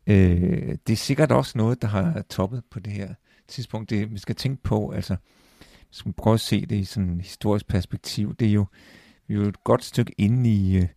Øh, 0.06 0.78
det 0.86 0.92
er 0.92 0.96
sikkert 0.96 1.32
også 1.32 1.58
noget, 1.58 1.82
der 1.82 1.88
har 1.88 2.24
toppet 2.30 2.62
på 2.70 2.80
det 2.80 2.92
her 2.92 3.14
tidspunkt. 3.48 3.90
Det, 3.90 4.12
vi 4.12 4.18
skal 4.18 4.34
tænke 4.34 4.62
på, 4.62 4.90
altså, 4.90 5.16
hvis 5.88 6.04
man 6.04 6.12
prøve 6.12 6.34
at 6.34 6.40
se 6.40 6.66
det 6.66 6.76
i 6.76 6.84
sådan 6.84 7.10
et 7.10 7.22
historisk 7.22 7.66
perspektiv. 7.68 8.34
Det 8.34 8.48
er 8.48 8.52
jo, 8.52 8.66
vi 9.26 9.34
er 9.34 9.38
jo 9.38 9.48
et 9.48 9.64
godt 9.64 9.84
stykke 9.84 10.14
inde 10.18 10.50
i 10.50 10.76
øh, 10.76 10.88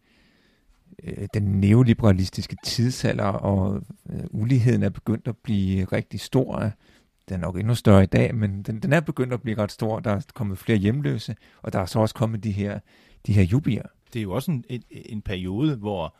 øh, 1.03 1.27
den 1.33 1.43
neoliberalistiske 1.43 2.57
tidsalder, 2.63 3.23
og 3.23 3.81
øh, 4.09 4.23
uligheden 4.31 4.83
er 4.83 4.89
begyndt 4.89 5.27
at 5.27 5.37
blive 5.37 5.85
rigtig 5.85 6.19
stor. 6.19 6.71
Den 7.29 7.35
er 7.35 7.37
nok 7.37 7.57
endnu 7.57 7.75
større 7.75 8.03
i 8.03 8.05
dag, 8.05 8.35
men 8.35 8.63
den, 8.63 8.79
den 8.79 8.93
er 8.93 8.99
begyndt 8.99 9.33
at 9.33 9.41
blive 9.41 9.57
ret 9.57 9.71
stor. 9.71 9.99
Der 9.99 10.11
er 10.11 10.21
kommet 10.33 10.57
flere 10.57 10.77
hjemløse, 10.77 11.35
og 11.61 11.73
der 11.73 11.79
er 11.79 11.85
så 11.85 11.99
også 11.99 12.15
kommet 12.15 12.43
de 12.43 12.51
her, 12.51 12.79
de 13.27 13.33
her 13.33 13.43
jubier. 13.43 13.83
Det 14.13 14.19
er 14.19 14.23
jo 14.23 14.31
også 14.31 14.51
en, 14.51 14.63
en, 14.69 14.83
en 14.89 15.21
periode, 15.21 15.75
hvor 15.75 16.15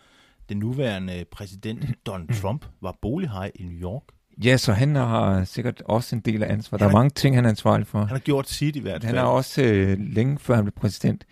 den 0.50 0.58
nuværende 0.58 1.26
præsident 1.32 1.86
Donald 2.06 2.42
Trump 2.42 2.66
var 2.82 2.98
bolighej 3.02 3.52
i 3.56 3.64
New 3.64 3.82
York. 3.82 4.04
Ja, 4.44 4.58
så 4.58 4.74
han 4.74 4.96
har 4.96 5.44
sikkert 5.44 5.82
også 5.86 6.16
en 6.16 6.22
del 6.22 6.44
af 6.44 6.54
ansvar. 6.54 6.78
Der 6.78 6.86
er 6.86 6.92
mange 6.92 7.10
ting, 7.10 7.36
han 7.36 7.46
er 7.46 7.50
ansvarlig 7.50 7.88
for. 7.88 8.00
Han 8.00 8.08
har 8.08 8.20
gjort 8.20 8.50
sit 8.50 8.76
i 8.76 8.80
hvert 8.80 9.02
fald. 9.02 9.16
Han 9.16 9.16
har 9.16 9.32
også 9.32 9.64
øh, 9.64 9.98
længe 10.00 10.40
før 10.40 10.56
han 10.56 10.64
blev 10.64 10.74
præsident 10.74 11.26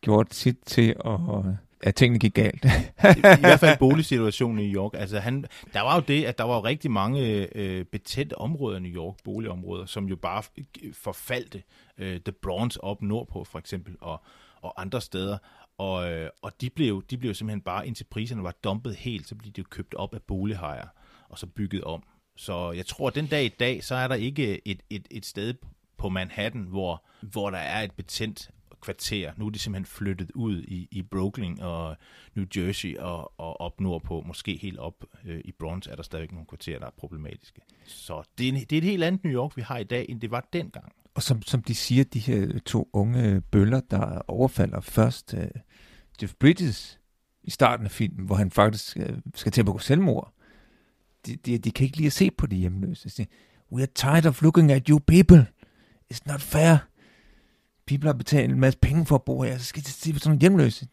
gjort 0.00 0.34
sit 0.34 0.56
til 0.66 0.94
at 1.04 1.20
at 1.82 1.94
tingene 1.94 2.18
gik 2.18 2.34
galt. 2.34 2.64
I, 2.64 2.68
I 3.18 3.40
hvert 3.40 3.60
fald 3.60 3.78
boligsituationen 3.78 4.58
i 4.58 4.62
New 4.62 4.82
York. 4.82 4.92
Altså 4.94 5.18
han, 5.18 5.44
der 5.72 5.80
var 5.80 5.94
jo 5.94 6.00
det, 6.08 6.24
at 6.24 6.38
der 6.38 6.44
var 6.44 6.64
rigtig 6.64 6.90
mange 6.90 7.48
øh, 7.56 7.84
betændte 7.84 8.38
områder 8.38 8.76
i 8.76 8.80
New 8.80 8.92
York, 8.92 9.16
boligområder, 9.24 9.86
som 9.86 10.08
jo 10.08 10.16
bare 10.16 10.42
forfaldte. 10.92 11.62
Øh, 11.98 12.20
The 12.20 12.32
Bronx 12.32 12.76
op 12.76 13.02
nordpå 13.02 13.44
for 13.44 13.58
eksempel, 13.58 13.96
og, 14.00 14.22
og 14.60 14.80
andre 14.80 15.00
steder. 15.00 15.38
Og, 15.78 16.12
øh, 16.12 16.30
og 16.42 16.60
de, 16.60 16.70
blev, 16.70 17.04
de 17.10 17.18
blev 17.18 17.34
simpelthen 17.34 17.60
bare, 17.60 17.86
indtil 17.86 18.04
priserne 18.04 18.42
var 18.42 18.54
dumpet 18.64 18.96
helt, 18.96 19.28
så 19.28 19.34
blev 19.34 19.52
de 19.52 19.58
jo 19.58 19.64
købt 19.70 19.94
op 19.94 20.14
af 20.14 20.22
bolighajer, 20.22 20.86
og 21.28 21.38
så 21.38 21.46
bygget 21.46 21.84
om. 21.84 22.02
Så 22.36 22.72
jeg 22.72 22.86
tror, 22.86 23.08
at 23.08 23.14
den 23.14 23.26
dag 23.26 23.44
i 23.44 23.48
dag, 23.48 23.84
så 23.84 23.94
er 23.94 24.08
der 24.08 24.14
ikke 24.14 24.68
et, 24.68 24.82
et, 24.90 25.08
et 25.10 25.26
sted 25.26 25.54
på 25.96 26.08
Manhattan, 26.08 26.62
hvor, 26.62 27.04
hvor 27.20 27.50
der 27.50 27.58
er 27.58 27.82
et 27.82 27.92
betændt 27.92 28.50
kvarter. 28.88 29.32
Nu 29.36 29.46
er 29.46 29.50
de 29.50 29.58
simpelthen 29.58 29.86
flyttet 29.86 30.30
ud 30.34 30.62
i, 30.62 30.88
i 30.90 31.02
Brooklyn 31.02 31.60
og 31.60 31.96
New 32.34 32.46
Jersey 32.56 32.96
og, 32.96 33.40
og 33.40 33.60
op 33.60 33.80
nordpå, 33.80 34.22
måske 34.26 34.56
helt 34.56 34.78
op 34.78 35.04
øh, 35.24 35.40
i 35.44 35.52
Bronx, 35.52 35.86
er 35.86 35.96
der 35.96 36.02
stadig 36.02 36.32
nogle 36.32 36.46
kvarterer, 36.46 36.78
der 36.78 36.86
er 36.86 36.90
problematiske. 36.98 37.60
Så 37.86 38.22
det 38.38 38.48
er, 38.48 38.52
det 38.52 38.72
er 38.72 38.78
et 38.78 38.84
helt 38.84 39.04
andet 39.04 39.24
New 39.24 39.32
York, 39.32 39.56
vi 39.56 39.62
har 39.62 39.78
i 39.78 39.84
dag, 39.84 40.06
end 40.08 40.20
det 40.20 40.30
var 40.30 40.48
dengang. 40.52 40.92
Og 41.14 41.22
som, 41.22 41.42
som 41.42 41.62
de 41.62 41.74
siger, 41.74 42.04
de 42.04 42.18
her 42.18 42.58
to 42.66 42.90
unge 42.92 43.40
bøller, 43.40 43.80
der 43.80 44.22
overfalder 44.28 44.80
først 44.80 45.34
øh, 45.34 45.48
Jeff 46.22 46.34
Bridges 46.34 47.00
i 47.42 47.50
starten 47.50 47.86
af 47.86 47.90
filmen, 47.90 48.26
hvor 48.26 48.34
han 48.34 48.50
faktisk 48.50 48.96
øh, 48.96 49.18
skal 49.34 49.52
til 49.52 49.60
at 49.60 49.64
begå 49.64 49.78
selvmord. 49.78 50.32
De, 51.26 51.36
de, 51.36 51.58
de 51.58 51.70
kan 51.70 51.84
ikke 51.84 51.96
lide 51.96 52.06
at 52.06 52.12
se 52.12 52.30
på 52.30 52.46
de 52.46 52.56
hjemløse. 52.56 53.04
De 53.04 53.10
siger, 53.10 53.26
We 53.72 53.82
are 53.82 53.90
tired 53.94 54.26
of 54.26 54.42
looking 54.42 54.72
at 54.72 54.86
you 54.88 54.98
people. 54.98 55.46
It's 56.14 56.20
not 56.26 56.40
fair 56.40 56.87
people 57.88 58.08
har 58.08 58.14
betalt 58.14 58.52
en 58.52 58.60
masse 58.60 58.78
penge 58.78 59.06
for 59.06 59.14
at 59.14 59.22
bo 59.22 59.42
her, 59.42 59.58
så 59.58 59.64
skal 59.64 59.82
de 59.82 59.88
se 59.88 60.12
på 60.12 60.18
sådan 60.18 60.30
nogle 60.30 60.40
hjemløse. 60.40 60.86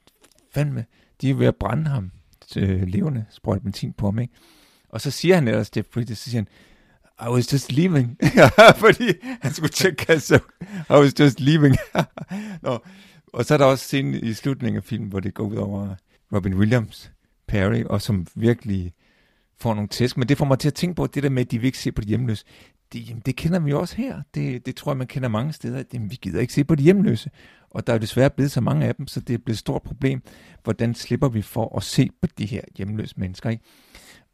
Fandme, 0.53 0.85
de 1.21 1.29
er 1.29 1.33
ved 1.33 1.47
at 1.47 1.55
brænde 1.55 1.89
ham. 1.89 2.11
øh, 2.57 2.87
levende 2.87 3.25
sprøjt 3.29 3.63
benzin 3.63 3.93
på 3.93 4.07
ham, 4.07 4.19
ikke? 4.19 4.33
Og 4.89 5.01
så 5.01 5.11
siger 5.11 5.35
han 5.35 5.47
ellers, 5.47 5.69
Jeff 5.77 5.87
Bridges, 5.87 6.17
så 6.17 6.29
siger 6.29 6.41
han, 6.41 6.47
I 7.27 7.31
was 7.31 7.53
just 7.53 7.71
leaving. 7.71 8.17
Fordi 8.83 9.13
han 9.41 9.53
skulle 9.53 9.71
tjekke 9.71 10.05
kasse. 10.05 10.39
I 10.89 10.93
was 10.93 11.19
just 11.19 11.39
leaving. 11.39 11.75
Nå. 12.63 12.79
Og 13.33 13.45
så 13.45 13.53
er 13.53 13.57
der 13.57 13.65
også 13.65 13.85
scenen 13.85 14.13
i 14.13 14.33
slutningen 14.33 14.77
af 14.77 14.83
filmen, 14.83 15.09
hvor 15.09 15.19
det 15.19 15.33
går 15.33 15.43
ud 15.43 15.55
over 15.55 15.95
Robin 16.33 16.53
Williams, 16.53 17.11
Perry, 17.47 17.83
og 17.83 18.01
som 18.01 18.27
virkelig 18.35 18.93
får 19.57 19.73
nogle 19.73 19.87
tæsk. 19.87 20.17
Men 20.17 20.29
det 20.29 20.37
får 20.37 20.45
mig 20.45 20.59
til 20.59 20.67
at 20.67 20.73
tænke 20.73 20.95
på, 20.95 21.07
det 21.07 21.23
der 21.23 21.29
med, 21.29 21.41
at 21.41 21.51
de 21.51 21.59
vil 21.59 21.65
ikke 21.65 21.77
se 21.77 21.91
på 21.91 22.01
de 22.01 22.07
hjemløse. 22.07 22.45
Det, 22.95 23.09
jamen, 23.09 23.21
det 23.25 23.35
kender 23.35 23.59
vi 23.59 23.73
også 23.73 23.95
her. 23.95 24.21
Det, 24.35 24.65
det 24.65 24.75
tror 24.75 24.91
jeg, 24.91 24.97
man 24.97 25.07
kender 25.07 25.29
mange 25.29 25.53
steder. 25.53 25.83
Jamen, 25.93 26.11
vi 26.11 26.19
gider 26.21 26.41
ikke 26.41 26.53
se 26.53 26.63
på 26.63 26.75
de 26.75 26.83
hjemløse. 26.83 27.29
Og 27.69 27.87
der 27.87 27.93
er 27.93 27.97
desværre 27.97 28.29
blevet 28.29 28.51
så 28.51 28.61
mange 28.61 28.85
af 28.85 28.95
dem, 28.95 29.07
så 29.07 29.19
det 29.19 29.33
er 29.33 29.37
blevet 29.37 29.55
et 29.55 29.59
stort 29.59 29.81
problem. 29.81 30.21
Hvordan 30.63 30.95
slipper 30.95 31.29
vi 31.29 31.41
for 31.41 31.77
at 31.77 31.83
se 31.83 32.09
på 32.21 32.27
de 32.37 32.45
her 32.45 32.61
hjemløse 32.77 33.13
mennesker? 33.17 33.49
Ikke? 33.49 33.63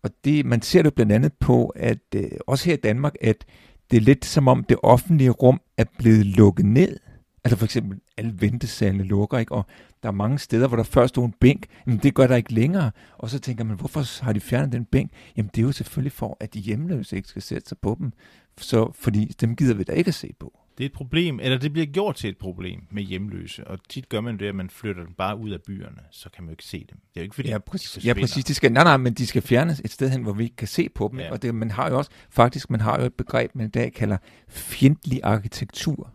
Og 0.04 0.10
det, 0.24 0.46
man 0.46 0.62
ser 0.62 0.82
det 0.82 0.94
blandt 0.94 1.12
andet 1.12 1.34
på, 1.34 1.68
at 1.68 2.00
øh, 2.16 2.32
også 2.48 2.66
her 2.66 2.74
i 2.74 2.82
Danmark, 2.84 3.14
at 3.22 3.46
det 3.92 3.98
er 3.98 4.02
lidt 4.02 4.26
som 4.26 4.48
om 4.48 4.64
det 4.64 4.78
offentlige 4.84 5.30
rum 5.30 5.62
er 5.78 5.86
blevet 5.98 6.26
lukket 6.26 6.66
ned. 6.66 6.98
Altså 7.44 7.58
for 7.58 7.66
eksempel 7.66 8.00
alle 8.18 8.34
ventesalene 8.42 9.04
lukker, 9.04 9.38
ikke? 9.38 9.52
og 9.52 9.66
der 10.04 10.10
er 10.10 10.14
mange 10.14 10.40
steder, 10.40 10.68
hvor 10.68 10.78
der 10.78 10.84
først 10.84 11.14
stod 11.14 11.26
en 11.26 11.34
bænk, 11.40 11.66
men 11.86 11.98
det 11.98 12.14
gør 12.14 12.28
der 12.28 12.36
ikke 12.36 12.54
længere. 12.54 12.92
Og 13.18 13.30
så 13.30 13.40
tænker 13.40 13.64
man, 13.64 13.78
hvorfor 13.78 14.24
har 14.24 14.34
de 14.34 14.40
fjernet 14.40 14.72
den 14.72 14.86
bænk? 14.86 15.12
Jamen 15.38 15.52
det 15.56 15.62
er 15.62 15.66
jo 15.66 15.72
selvfølgelig 15.72 16.12
for, 16.12 16.38
at 16.40 16.54
de 16.54 16.60
hjemløse 16.60 17.16
ikke 17.16 17.30
skal 17.30 17.42
sætte 17.42 17.70
sig 17.70 17.78
på 17.78 17.96
dem, 18.00 18.12
så, 18.58 18.92
fordi 18.96 19.26
dem 19.26 19.56
gider 19.56 19.74
vi 19.74 19.84
da 19.84 19.92
ikke 19.92 20.08
at 20.08 20.16
se 20.16 20.34
på. 20.40 20.62
Det 20.78 20.84
er 20.84 20.86
et 20.86 20.94
problem, 20.94 21.40
eller 21.40 21.58
det 21.58 21.74
bliver 21.74 21.86
gjort 21.86 22.16
til 22.16 22.30
et 22.30 22.38
problem 22.38 22.82
med 22.92 23.04
hjemløse, 23.04 23.68
og 23.68 23.80
tit 23.90 24.10
gør 24.10 24.22
man 24.22 24.40
det, 24.40 24.46
at 24.46 24.56
man 24.56 24.70
flytter 24.70 25.04
dem 25.04 25.14
bare 25.14 25.38
ud 25.38 25.50
af 25.50 25.62
byerne, 25.62 26.02
så 26.12 26.30
kan 26.30 26.44
man 26.44 26.50
jo 26.50 26.54
ikke 26.54 26.64
se 26.64 26.78
dem. 26.78 27.00
Det 27.14 27.20
er 27.20 27.22
jo 27.22 27.24
ikke 27.24 27.36
fordi, 27.36 27.50
ja, 27.50 27.58
præcis. 27.58 27.92
De 27.92 28.08
ja, 28.08 28.14
præcis. 28.14 28.46
De 28.46 28.54
skal, 28.54 28.72
nej, 28.72 28.84
nej, 28.84 28.98
men 28.98 29.14
de 29.14 29.28
skal 29.28 29.42
fjernes 29.42 29.82
et 29.86 29.92
sted 29.92 30.10
hen, 30.10 30.22
hvor 30.24 30.34
vi 30.34 30.44
ikke 30.44 30.56
kan 30.56 30.68
se 30.68 30.90
på 30.90 31.08
dem. 31.12 31.20
Ja. 31.20 31.32
Og 31.32 31.42
det, 31.42 31.56
man 31.56 31.72
har 31.72 31.90
jo 31.90 31.98
også, 31.98 32.12
faktisk, 32.30 32.70
man 32.70 32.82
har 32.82 33.00
jo 33.00 33.06
et 33.06 33.14
begreb, 33.14 33.52
man 33.56 33.68
i 33.68 33.70
dag 33.70 33.94
kalder 33.94 34.18
fjendtlig 34.50 35.20
arkitektur. 35.24 36.14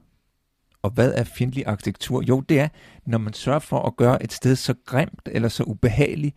Og 0.87 0.93
hvad 0.93 1.13
er 1.15 1.25
fjendtlig 1.25 1.67
arkitektur? 1.67 2.23
Jo, 2.23 2.41
det 2.41 2.61
er, 2.61 2.69
når 3.07 3.19
man 3.19 3.33
sørger 3.33 3.59
for 3.59 3.83
at 3.83 3.97
gøre 3.97 4.23
et 4.23 4.33
sted 4.33 4.57
så 4.57 4.75
grimt 4.85 5.29
eller 5.33 5.49
så 5.49 5.63
ubehageligt 5.63 6.37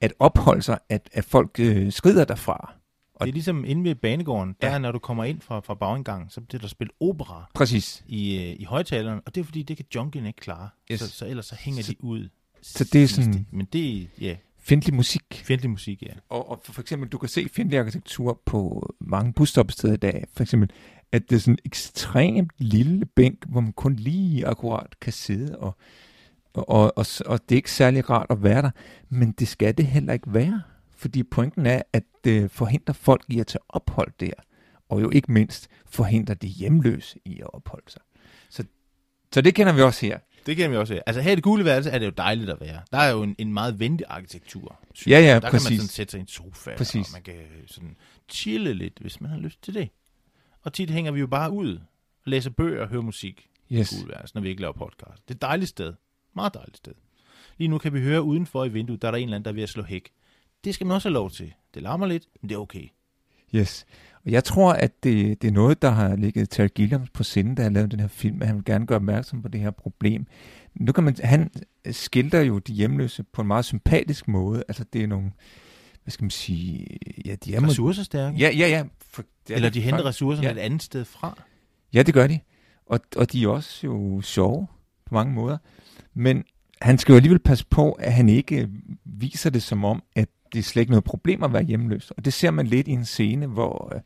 at 0.00 0.12
opholde 0.18 0.62
sig, 0.62 0.78
at, 0.88 1.08
at 1.12 1.24
folk 1.24 1.60
øh, 1.60 1.92
skrider 1.92 2.24
derfra. 2.24 2.74
Og 3.14 3.26
det 3.26 3.32
er 3.32 3.34
ligesom 3.34 3.64
inde 3.64 3.84
ved 3.84 3.94
banegården, 3.94 4.56
der 4.62 4.70
ja. 4.70 4.78
når 4.78 4.92
du 4.92 4.98
kommer 4.98 5.24
ind 5.24 5.40
fra, 5.40 5.60
fra 5.60 5.74
bagindgangen, 5.74 6.30
så 6.30 6.40
bliver 6.40 6.60
der 6.60 6.68
spillet 6.68 6.94
opera 7.00 7.50
Præcis. 7.54 8.04
i, 8.08 8.36
øh, 8.36 8.60
i 8.60 8.64
højtaleren, 8.64 9.20
og 9.26 9.34
det 9.34 9.40
er 9.40 9.44
fordi, 9.44 9.62
det 9.62 9.76
kan 9.76 9.86
junkien 9.94 10.26
ikke 10.26 10.40
klare. 10.40 10.68
Yes. 10.92 11.00
Så, 11.00 11.08
så 11.10 11.26
ellers 11.26 11.46
så 11.46 11.56
hænger 11.58 11.82
så, 11.82 11.92
de 11.92 12.04
ud. 12.04 12.28
Så 12.62 12.88
det 12.92 13.02
er 13.02 13.06
sådan... 13.06 13.46
Men 13.50 13.66
det 13.72 14.08
ja. 14.20 14.36
Fjendtlig 14.60 14.94
musik. 14.94 15.42
Fjendtlig 15.44 15.70
musik, 15.70 16.02
ja. 16.02 16.12
Og, 16.28 16.50
og 16.50 16.60
for, 16.64 16.72
for 16.72 16.80
eksempel, 16.80 17.08
du 17.08 17.18
kan 17.18 17.28
se 17.28 17.48
fjendtlig 17.52 17.80
arkitektur 17.80 18.42
på 18.46 18.92
mange 19.00 19.32
busstoppesteder 19.32 19.94
i 19.94 19.96
dag. 19.96 20.24
For 20.34 20.42
eksempel, 20.42 20.70
at 21.12 21.30
det 21.30 21.36
er 21.36 21.40
sådan 21.40 21.54
en 21.54 21.58
ekstremt 21.64 22.52
lille 22.58 23.06
bænk, 23.06 23.44
hvor 23.48 23.60
man 23.60 23.72
kun 23.72 23.96
lige 23.96 24.46
akkurat 24.46 25.00
kan 25.00 25.12
sidde, 25.12 25.58
og, 25.58 25.76
og, 26.54 26.68
og, 26.68 26.92
og, 26.96 27.06
og 27.26 27.40
det 27.48 27.54
er 27.54 27.56
ikke 27.56 27.72
særlig 27.72 28.10
rart 28.10 28.26
at 28.30 28.42
være 28.42 28.62
der, 28.62 28.70
men 29.08 29.32
det 29.32 29.48
skal 29.48 29.76
det 29.76 29.86
heller 29.86 30.12
ikke 30.12 30.34
være. 30.34 30.62
Fordi 30.96 31.22
pointen 31.22 31.66
er, 31.66 31.82
at 31.92 32.02
det 32.24 32.50
forhindrer 32.50 32.92
folk 32.94 33.24
i 33.28 33.40
at 33.40 33.46
tage 33.46 33.62
ophold 33.68 34.12
der, 34.20 34.32
og 34.88 35.02
jo 35.02 35.10
ikke 35.10 35.32
mindst 35.32 35.68
forhindrer 35.86 36.34
de 36.34 36.46
hjemløse 36.46 37.18
i 37.24 37.40
at 37.40 37.54
opholde 37.54 37.90
sig. 37.90 38.02
Så, 38.50 38.64
så 39.34 39.40
det 39.40 39.54
kender 39.54 39.72
vi 39.72 39.82
også 39.82 40.06
her. 40.06 40.18
Det 40.46 40.56
kender 40.56 40.70
vi 40.70 40.76
også 40.76 40.94
her. 40.94 41.02
Altså 41.06 41.22
her 41.22 41.32
i 41.32 41.34
det 41.34 41.44
gule 41.44 41.64
værelse 41.64 41.90
er 41.90 41.98
det 41.98 42.06
jo 42.06 42.12
dejligt 42.16 42.50
at 42.50 42.60
være. 42.60 42.80
Der 42.92 42.98
er 42.98 43.10
jo 43.10 43.22
en, 43.22 43.34
en 43.38 43.52
meget 43.52 43.80
venlig 43.80 44.06
arkitektur. 44.08 44.78
Ja, 45.06 45.20
ja, 45.20 45.34
der 45.34 45.50
præcis. 45.50 45.68
kan 45.68 45.72
man 45.72 45.78
sådan 45.78 45.88
sætte 45.88 46.10
sig 46.10 46.18
i 46.18 46.20
en 46.20 46.28
sofa, 46.28 46.76
præcis. 46.76 47.06
og 47.06 47.12
man 47.12 47.22
kan 47.22 47.34
sådan 47.66 47.96
chille 48.28 48.74
lidt, 48.74 48.98
hvis 49.00 49.20
man 49.20 49.30
har 49.30 49.38
lyst 49.38 49.62
til 49.62 49.74
det. 49.74 49.88
Og 50.62 50.72
tit 50.72 50.90
hænger 50.90 51.12
vi 51.12 51.20
jo 51.20 51.26
bare 51.26 51.50
ud, 51.50 51.80
læser 52.24 52.50
bøger 52.50 52.82
og 52.82 52.88
hører 52.88 53.02
musik 53.02 53.48
yes. 53.72 53.92
i 53.92 53.96
gule 53.96 54.08
værelse, 54.12 54.34
når 54.34 54.42
vi 54.42 54.48
ikke 54.48 54.60
laver 54.60 54.72
podcast. 54.72 55.28
Det 55.28 55.34
er 55.34 55.34
et 55.34 55.42
dejligt 55.42 55.68
sted. 55.68 55.94
Meget 56.34 56.54
dejligt 56.54 56.76
sted. 56.76 56.94
Lige 57.58 57.68
nu 57.68 57.78
kan 57.78 57.94
vi 57.94 58.00
høre 58.00 58.22
udenfor 58.22 58.64
i 58.64 58.68
vinduet, 58.68 59.02
der 59.02 59.08
er 59.08 59.12
der 59.12 59.18
en 59.18 59.24
eller 59.24 59.36
anden, 59.36 59.44
der 59.44 59.50
er 59.50 59.54
ved 59.54 59.62
at 59.62 59.68
slå 59.68 59.82
hæk. 59.82 60.10
Det 60.64 60.74
skal 60.74 60.86
man 60.86 60.94
også 60.94 61.08
have 61.08 61.14
lov 61.14 61.30
til. 61.30 61.52
Det 61.74 61.82
larmer 61.82 62.06
lidt, 62.06 62.24
men 62.40 62.48
det 62.48 62.54
er 62.54 62.58
okay. 62.58 62.88
Yes. 63.54 63.86
Og 64.24 64.30
jeg 64.30 64.44
tror, 64.44 64.72
at 64.72 65.04
det, 65.04 65.42
det 65.42 65.48
er 65.48 65.52
noget, 65.52 65.82
der 65.82 65.90
har 65.90 66.16
ligget 66.16 66.50
Terry 66.50 66.68
Gilliam 66.74 67.06
på 67.06 67.22
sinde, 67.22 67.56
da 67.56 67.62
han 67.62 67.72
lavede 67.72 67.90
den 67.90 68.00
her 68.00 68.08
film, 68.08 68.42
at 68.42 68.46
han 68.46 68.56
vil 68.56 68.64
gerne 68.64 68.86
gøre 68.86 68.96
opmærksom 68.96 69.42
på 69.42 69.48
det 69.48 69.60
her 69.60 69.70
problem. 69.70 70.26
Nu 70.74 70.92
kan 70.92 71.04
man, 71.04 71.16
han 71.22 71.50
skildrer 71.90 72.40
jo 72.40 72.58
de 72.58 72.72
hjemløse 72.72 73.22
på 73.22 73.40
en 73.40 73.46
meget 73.46 73.64
sympatisk 73.64 74.28
måde. 74.28 74.62
Altså, 74.68 74.84
det 74.92 75.02
er 75.02 75.06
nogle, 75.06 75.32
hvad 76.02 76.12
skal 76.12 76.24
man 76.24 76.30
sige, 76.30 76.86
ja, 77.24 77.34
de 77.34 77.54
er 77.54 77.66
ressourcestærke. 77.66 78.38
Ja, 78.38 78.50
ja, 78.50 78.68
ja. 78.68 78.84
Ja 79.50 79.54
Eller 79.54 79.70
de 79.70 79.80
henter 79.80 80.04
ressourcerne 80.04 80.48
ja. 80.48 80.54
et 80.54 80.58
andet 80.58 80.82
sted 80.82 81.04
fra. 81.04 81.42
Ja, 81.92 82.02
det 82.02 82.14
gør 82.14 82.26
de. 82.26 82.38
Og, 82.86 83.00
og 83.16 83.32
de 83.32 83.44
er 83.44 83.48
også 83.48 83.86
jo 83.86 84.20
sjove 84.20 84.66
på 85.06 85.14
mange 85.14 85.34
måder. 85.34 85.58
Men 86.14 86.44
han 86.82 86.98
skal 86.98 87.12
jo 87.12 87.16
alligevel 87.16 87.38
passe 87.38 87.66
på, 87.66 87.92
at 87.92 88.12
han 88.12 88.28
ikke 88.28 88.68
viser 89.04 89.50
det 89.50 89.62
som 89.62 89.84
om, 89.84 90.02
at 90.16 90.28
det 90.52 90.58
er 90.58 90.62
slet 90.62 90.80
ikke 90.80 90.92
noget 90.92 91.04
problem 91.04 91.42
at 91.42 91.52
være 91.52 91.62
hjemløs. 91.62 92.10
Og 92.10 92.24
det 92.24 92.32
ser 92.32 92.50
man 92.50 92.66
lidt 92.66 92.88
i 92.88 92.90
en 92.90 93.04
scene, 93.04 93.46
hvor, 93.46 93.92
øh, 93.94 94.00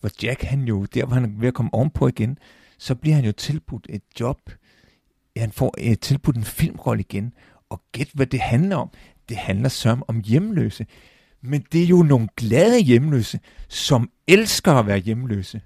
hvor 0.00 0.10
Jack, 0.22 0.42
han 0.42 0.62
jo, 0.62 0.84
der 0.84 1.04
hvor 1.04 1.14
han 1.14 1.24
er 1.24 1.40
ved 1.40 1.48
at 1.48 1.54
komme 1.54 1.74
ovenpå 1.74 2.08
igen, 2.08 2.38
så 2.78 2.94
bliver 2.94 3.14
han 3.14 3.24
jo 3.24 3.32
tilbudt 3.32 3.86
et 3.90 4.02
job. 4.20 4.50
Han 5.36 5.52
får 5.52 5.74
øh, 5.80 5.96
tilbudt 5.96 6.36
en 6.36 6.44
filmrolle 6.44 7.00
igen. 7.00 7.32
Og 7.68 7.82
gæt, 7.92 8.08
hvad 8.14 8.26
det 8.26 8.40
handler 8.40 8.76
om. 8.76 8.90
Det 9.28 9.36
handler 9.36 9.68
som 9.68 10.02
om 10.08 10.20
hjemløse. 10.24 10.86
Men 11.42 11.64
det 11.72 11.82
er 11.82 11.86
jo 11.86 12.02
nogle 12.02 12.28
glade 12.36 12.80
hjemløse, 12.80 13.40
som 13.68 14.10
elsker 14.26 14.72
at 14.72 14.86
være 14.86 14.98
hjemløse. 14.98 15.60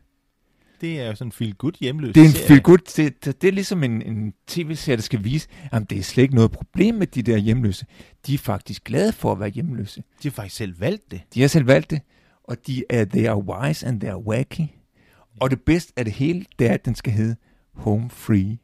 Det 0.80 1.00
er 1.00 1.06
jo 1.06 1.14
sådan 1.14 1.28
en 1.28 1.32
feel 1.32 1.54
good 1.54 1.72
hjemløs 1.80 2.14
Det 2.14 2.20
er 2.20 2.26
en 2.26 2.32
feel 2.32 2.62
good, 2.62 2.78
det, 2.96 3.24
det, 3.24 3.42
det 3.42 3.48
er 3.48 3.52
ligesom 3.52 3.84
en, 3.84 4.02
en 4.02 4.34
tv-serie, 4.46 4.96
der 4.96 5.02
skal 5.02 5.24
vise, 5.24 5.48
at 5.72 5.90
det 5.90 5.98
er 5.98 6.02
slet 6.02 6.22
ikke 6.22 6.34
noget 6.34 6.50
problem 6.50 6.94
med 6.94 7.06
de 7.06 7.22
der 7.22 7.36
hjemløse. 7.36 7.86
De 8.26 8.34
er 8.34 8.38
faktisk 8.38 8.84
glade 8.84 9.12
for 9.12 9.32
at 9.32 9.40
være 9.40 9.48
hjemløse. 9.48 10.02
De 10.22 10.28
har 10.28 10.30
faktisk 10.30 10.56
selv 10.56 10.80
valgt 10.80 11.10
det. 11.10 11.20
De 11.34 11.40
har 11.40 11.48
selv 11.48 11.66
valgt 11.66 11.90
det, 11.90 12.00
og 12.44 12.56
de 12.66 12.84
er, 12.90 13.04
they 13.04 13.26
are 13.26 13.44
wise 13.44 13.86
and 13.86 14.00
they 14.00 14.10
are 14.10 14.26
wacky. 14.26 14.66
Og 15.40 15.50
det 15.50 15.60
bedste 15.62 15.92
af 15.96 16.04
det 16.04 16.14
hele, 16.14 16.44
det 16.58 16.66
er, 16.66 16.74
at 16.74 16.84
den 16.84 16.94
skal 16.94 17.12
hedde 17.12 17.36
Home 17.72 18.10
Free. 18.10 18.58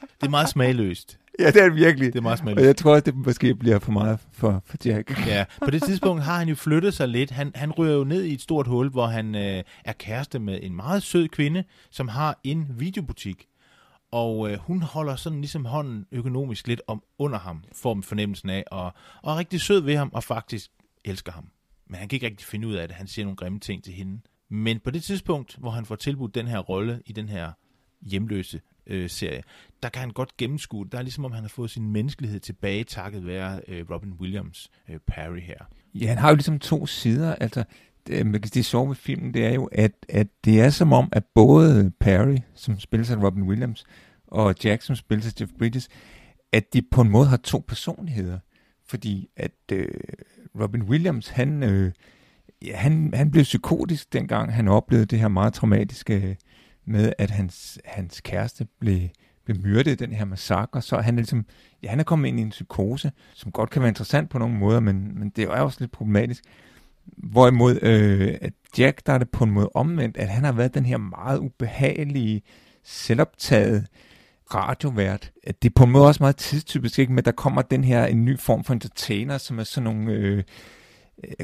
det 0.00 0.22
er 0.22 0.28
meget 0.28 0.48
smagløst. 0.48 1.18
Ja, 1.40 1.50
det 1.50 1.62
er 1.62 1.68
det 1.68 1.76
virkelig. 1.76 2.12
Det 2.12 2.18
er 2.18 2.22
meget 2.22 2.38
smageligt. 2.38 2.60
Og 2.60 2.66
jeg 2.66 2.76
tror, 2.76 2.94
at 2.94 3.06
det 3.06 3.14
måske 3.14 3.54
bliver 3.54 3.78
for 3.78 3.92
meget 3.92 4.20
for, 4.32 4.62
for 4.66 4.76
Jack. 4.84 5.26
Ja, 5.26 5.44
på 5.64 5.70
det 5.70 5.82
tidspunkt 5.82 6.22
har 6.22 6.38
han 6.38 6.48
jo 6.48 6.54
flyttet 6.54 6.94
sig 6.94 7.08
lidt. 7.08 7.30
Han, 7.30 7.52
han 7.54 7.72
ryger 7.72 7.94
jo 7.94 8.04
ned 8.04 8.24
i 8.24 8.34
et 8.34 8.40
stort 8.40 8.66
hul, 8.66 8.90
hvor 8.90 9.06
han 9.06 9.34
øh, 9.34 9.62
er 9.84 9.92
kæreste 9.92 10.38
med 10.38 10.58
en 10.62 10.76
meget 10.76 11.02
sød 11.02 11.28
kvinde, 11.28 11.64
som 11.90 12.08
har 12.08 12.40
en 12.44 12.66
videobutik. 12.78 13.46
Og 14.12 14.50
øh, 14.50 14.58
hun 14.58 14.82
holder 14.82 15.16
sådan 15.16 15.40
ligesom 15.40 15.64
hånden 15.64 16.06
økonomisk 16.12 16.66
lidt 16.66 16.82
om 16.86 17.02
under 17.18 17.38
ham, 17.38 17.64
får 17.72 18.00
fornemmelsen 18.02 18.50
af, 18.50 18.64
og, 18.70 18.92
og 19.22 19.32
er 19.32 19.38
rigtig 19.38 19.60
sød 19.60 19.80
ved 19.80 19.96
ham, 19.96 20.10
og 20.12 20.24
faktisk 20.24 20.70
elsker 21.04 21.32
ham. 21.32 21.48
Men 21.90 21.98
han 21.98 22.08
kan 22.08 22.16
ikke 22.16 22.26
rigtig 22.26 22.46
finde 22.46 22.68
ud 22.68 22.74
af 22.74 22.88
det. 22.88 22.96
Han 22.96 23.06
siger 23.06 23.24
nogle 23.24 23.36
grimme 23.36 23.60
ting 23.60 23.84
til 23.84 23.92
hende. 23.92 24.20
Men 24.50 24.80
på 24.80 24.90
det 24.90 25.02
tidspunkt, 25.02 25.56
hvor 25.56 25.70
han 25.70 25.86
får 25.86 25.96
tilbudt 25.96 26.34
den 26.34 26.46
her 26.46 26.58
rolle 26.58 27.02
i 27.06 27.12
den 27.12 27.28
her 27.28 27.52
hjemløse 28.02 28.60
øh, 28.86 29.10
serie, 29.10 29.42
der 29.82 29.88
kan 29.88 30.00
han 30.00 30.10
godt 30.10 30.36
gennemskue 30.36 30.86
Der 30.92 30.98
er 30.98 31.02
ligesom 31.02 31.24
om, 31.24 31.32
han 31.32 31.42
har 31.42 31.48
fået 31.48 31.70
sin 31.70 31.92
menneskelighed 31.92 32.40
tilbage, 32.40 32.84
takket 32.84 33.26
være 33.26 33.60
øh, 33.68 33.90
Robin 33.90 34.12
Williams 34.12 34.70
øh, 34.90 34.98
Perry 35.06 35.40
her. 35.40 35.58
Ja, 35.94 36.08
han 36.08 36.18
har 36.18 36.28
jo 36.28 36.34
ligesom 36.34 36.58
to 36.58 36.86
sider. 36.86 37.34
Altså, 37.34 37.64
det, 38.06 38.26
øh, 38.26 38.34
det 38.34 38.64
sjove 38.64 38.88
ved 38.88 38.96
filmen, 38.96 39.34
det 39.34 39.46
er 39.46 39.54
jo, 39.54 39.68
at, 39.72 39.92
at 40.08 40.26
det 40.44 40.60
er 40.60 40.70
som 40.70 40.92
om, 40.92 41.08
at 41.12 41.24
både 41.34 41.92
Perry, 42.00 42.36
som 42.54 42.80
spiller 42.80 43.04
sig 43.04 43.22
Robin 43.22 43.42
Williams, 43.42 43.84
og 44.26 44.54
Jack, 44.64 44.82
som 44.82 44.96
spiller 44.96 45.22
sig 45.22 45.40
Jeff 45.40 45.52
Bridges, 45.58 45.88
at 46.52 46.72
de 46.72 46.82
på 46.82 47.00
en 47.00 47.10
måde 47.10 47.26
har 47.26 47.36
to 47.36 47.64
personligheder. 47.68 48.38
Fordi 48.88 49.28
at 49.36 49.72
øh, 49.72 49.88
Robin 50.60 50.82
Williams, 50.82 51.28
han, 51.28 51.62
øh, 51.62 51.92
ja, 52.62 52.76
han, 52.76 53.10
han 53.14 53.30
blev 53.30 53.42
psykotisk 53.42 54.12
dengang, 54.12 54.52
han 54.52 54.68
oplevede 54.68 55.06
det 55.06 55.18
her 55.18 55.28
meget 55.28 55.54
traumatiske 55.54 56.36
med, 56.86 57.12
at 57.18 57.30
hans, 57.30 57.78
hans 57.84 58.20
kæreste 58.20 58.66
blev, 58.80 59.08
blev 59.44 59.56
myrdet 59.62 59.92
i 59.92 59.94
den 59.94 60.12
her 60.12 60.24
massakre, 60.24 60.82
så 60.82 60.96
han 60.96 61.14
er 61.14 61.16
ligesom, 61.16 61.46
ja, 61.82 61.88
han 61.88 62.00
er 62.00 62.04
kommet 62.04 62.28
ind 62.28 62.38
i 62.38 62.42
en 62.42 62.50
psykose, 62.50 63.12
som 63.34 63.52
godt 63.52 63.70
kan 63.70 63.82
være 63.82 63.88
interessant 63.88 64.30
på 64.30 64.38
nogle 64.38 64.54
måder, 64.54 64.80
men, 64.80 65.18
men 65.18 65.28
det 65.28 65.44
er 65.44 65.48
også 65.48 65.76
lidt 65.80 65.92
problematisk. 65.92 66.44
Hvorimod 67.04 67.78
øh, 67.82 68.34
at 68.40 68.52
Jack, 68.78 69.06
der 69.06 69.12
er 69.12 69.18
det 69.18 69.30
på 69.30 69.44
en 69.44 69.50
måde 69.50 69.70
omvendt, 69.74 70.16
at 70.16 70.28
han 70.28 70.44
har 70.44 70.52
været 70.52 70.74
den 70.74 70.86
her 70.86 70.96
meget 70.96 71.38
ubehagelige, 71.38 72.42
selvoptaget 72.84 73.86
radiovært. 74.54 75.32
At 75.42 75.62
det 75.62 75.68
er 75.68 75.72
på 75.76 75.84
en 75.84 75.90
måde 75.90 76.06
også 76.06 76.22
meget 76.22 76.36
tidstypisk, 76.36 76.98
ikke? 76.98 77.12
men 77.12 77.24
der 77.24 77.32
kommer 77.32 77.62
den 77.62 77.84
her 77.84 78.06
en 78.06 78.24
ny 78.24 78.38
form 78.38 78.64
for 78.64 78.72
entertainer, 78.72 79.38
som 79.38 79.58
er 79.58 79.64
sådan 79.64 79.84
nogle... 79.84 80.12
Øh, 80.12 80.42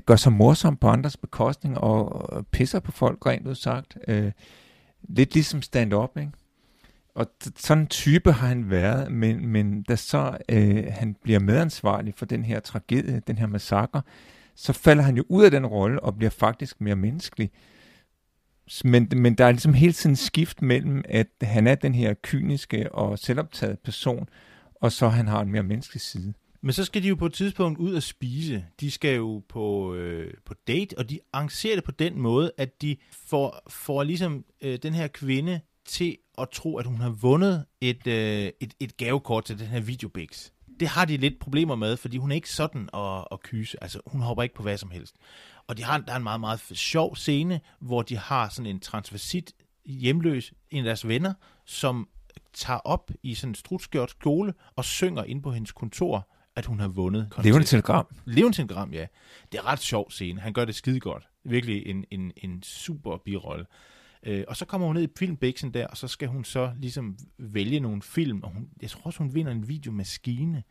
gør 0.07 0.17
sig 0.17 0.33
morsom 0.33 0.77
på 0.77 0.89
andres 0.89 1.17
bekostning 1.17 1.79
og, 1.79 2.31
og 2.33 2.47
pisser 2.47 2.81
på 2.81 2.93
folk, 2.93 3.27
rent 3.27 3.47
ud 3.47 3.55
sagt. 3.55 3.99
Øh, 4.09 4.33
lidt 5.09 5.35
ligesom 5.35 5.63
stand-up, 5.63 6.17
ikke? 6.17 6.33
Og 7.15 7.27
sådan 7.57 7.83
en 7.83 7.87
type 7.87 8.33
har 8.33 8.47
han 8.47 8.71
været, 8.71 9.13
men, 9.13 9.47
men 9.47 9.83
da 9.83 9.97
så 9.97 10.39
øh, 10.49 10.85
han 10.91 11.17
bliver 11.23 11.39
medansvarlig 11.39 12.15
for 12.17 12.27
den 12.27 12.45
her 12.45 12.61
tragedie, 12.61 13.23
den 13.27 13.39
her 13.39 13.47
massakre, 13.47 14.03
så 14.55 14.73
falder 14.73 15.03
han 15.03 15.17
jo 15.17 15.25
ud 15.29 15.45
af 15.45 15.51
den 15.51 15.67
rolle 15.67 16.03
og 16.03 16.17
bliver 16.17 16.31
faktisk 16.31 16.81
mere 16.81 16.97
menneskelig. 16.97 17.51
Men, 18.85 19.09
men 19.17 19.35
der 19.35 19.45
er 19.45 19.51
ligesom 19.51 19.75
hele 19.75 19.93
tiden 19.93 20.17
skift 20.17 20.63
mellem, 20.63 21.03
at 21.09 21.27
han 21.43 21.67
er 21.67 21.75
den 21.75 21.95
her 21.95 22.15
kyniske 22.23 22.95
og 22.95 23.19
selvoptaget 23.19 23.79
person, 23.79 24.29
og 24.75 24.93
så 24.93 25.09
han 25.09 25.29
har 25.29 25.41
en 25.41 25.53
mere 25.53 25.63
menneskelig 25.63 26.01
side. 26.01 26.33
Men 26.63 26.73
så 26.73 26.85
skal 26.85 27.03
de 27.03 27.09
jo 27.09 27.15
på 27.15 27.27
et 27.27 27.33
tidspunkt 27.33 27.79
ud 27.79 27.95
og 27.95 28.03
spise. 28.03 28.65
De 28.81 28.91
skal 28.91 29.17
jo 29.17 29.43
på, 29.49 29.95
øh, 29.95 30.35
på 30.45 30.55
date, 30.67 30.99
og 30.99 31.11
de 31.11 31.19
arrangerer 31.33 31.75
det 31.75 31.85
på 31.85 31.91
den 31.91 32.19
måde, 32.19 32.53
at 32.59 32.83
de 32.83 32.97
får, 33.13 33.63
får 33.69 34.03
ligesom 34.03 34.45
øh, 34.61 34.79
den 34.83 34.95
her 34.95 35.09
kvinde 35.09 35.61
til 35.85 36.17
at 36.39 36.49
tro, 36.49 36.77
at 36.77 36.87
hun 36.87 37.01
har 37.01 37.11
vundet 37.11 37.65
et, 37.81 38.07
øh, 38.07 38.51
et, 38.61 38.75
et 38.81 38.97
gavekort 38.97 39.45
til 39.45 39.59
den 39.59 39.67
her 39.67 39.81
videobix. 39.81 40.51
Det 40.81 40.89
har 40.89 41.05
de 41.05 41.17
lidt 41.17 41.39
problemer 41.41 41.75
med, 41.75 41.97
fordi 41.97 42.17
hun 42.17 42.31
er 42.31 42.35
ikke 42.35 42.51
sådan 42.51 42.89
at, 42.95 43.25
at 43.33 43.41
kyse. 43.43 43.83
Altså, 43.83 44.01
hun 44.07 44.21
hopper 44.21 44.43
ikke 44.43 44.55
på 44.55 44.63
hvad 44.63 44.79
som 44.79 44.91
helst. 44.91 45.17
Og 45.67 45.77
de 45.77 45.85
har, 45.85 45.99
der 45.99 46.13
er 46.13 46.17
en 46.17 46.23
meget, 46.23 46.41
meget 46.41 46.61
sjov 46.61 47.17
scene, 47.17 47.61
hvor 47.81 48.03
de 48.03 48.17
har 48.17 48.49
sådan 48.49 48.71
en 48.71 48.81
transvestit 48.81 49.53
hjemløs, 49.87 50.53
en 50.71 50.79
af 50.79 50.85
deres 50.85 51.09
venner, 51.09 51.35
som 51.67 52.09
tager 52.53 52.79
op 52.79 53.11
i 53.23 53.35
sådan 53.35 53.51
en 53.51 53.55
strutskjort 53.55 54.11
skole 54.11 54.55
og 54.77 54.85
synger 54.85 55.25
ind 55.25 55.43
på 55.43 55.53
hendes 55.53 55.73
kontor, 55.73 56.29
at 56.57 56.67
hun 56.67 56.81
har 56.81 56.89
vundet. 56.89 57.29
Levende 57.45 57.67
telegram. 57.67 58.07
Levende 58.25 58.57
telegram, 58.57 58.93
ja. 58.93 59.07
Det 59.53 59.59
er 59.59 59.67
ret 59.67 59.81
sjov 59.81 60.11
scene. 60.11 60.41
Han 60.41 60.53
gør 60.53 60.65
det 60.65 60.75
skide 60.75 61.01
godt. 61.01 61.29
Virkelig 61.45 61.87
en, 61.87 62.05
en, 62.11 62.33
en 62.37 62.63
super 62.63 63.17
birolle. 63.17 63.67
Øh, 64.23 64.45
og 64.49 64.57
så 64.57 64.65
kommer 64.65 64.87
hun 64.87 64.97
ned 64.97 65.03
i 65.03 65.13
filmbæksen 65.19 65.75
der, 65.75 65.87
og 65.87 65.97
så 65.97 66.09
skal 66.09 66.29
hun 66.29 66.45
så 66.45 66.73
ligesom 66.79 67.19
vælge 67.39 67.81
nogle 67.81 68.03
film, 68.03 68.43
og 68.43 68.51
hun, 68.51 68.69
jeg 68.83 68.91
tror 68.91 69.03
også, 69.03 69.19
hun 69.19 69.35
vinder 69.35 69.53
en 69.53 69.69
videomaskine. 69.69 70.63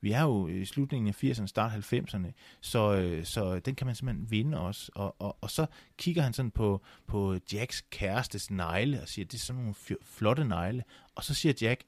Vi 0.00 0.12
er 0.12 0.22
jo 0.22 0.48
i 0.48 0.64
slutningen 0.64 1.08
af 1.08 1.24
80'erne, 1.24 1.46
start 1.46 1.92
90'erne, 1.92 2.32
så, 2.60 2.94
øh, 2.94 3.24
så 3.24 3.58
den 3.58 3.74
kan 3.74 3.86
man 3.86 3.94
simpelthen 3.94 4.30
vinde 4.30 4.60
også. 4.60 4.92
Og, 4.94 5.16
og, 5.18 5.36
og 5.40 5.50
så 5.50 5.66
kigger 5.98 6.22
han 6.22 6.32
sådan 6.32 6.50
på, 6.50 6.82
på 7.06 7.36
Jacks 7.52 7.84
kærestes 7.90 8.50
negle, 8.50 9.02
og 9.02 9.08
siger, 9.08 9.26
det 9.26 9.34
er 9.34 9.38
sådan 9.38 9.62
nogle 9.62 9.74
flotte 10.04 10.44
negle. 10.44 10.84
Og 11.14 11.24
så 11.24 11.34
siger 11.34 11.52
Jack, 11.60 11.84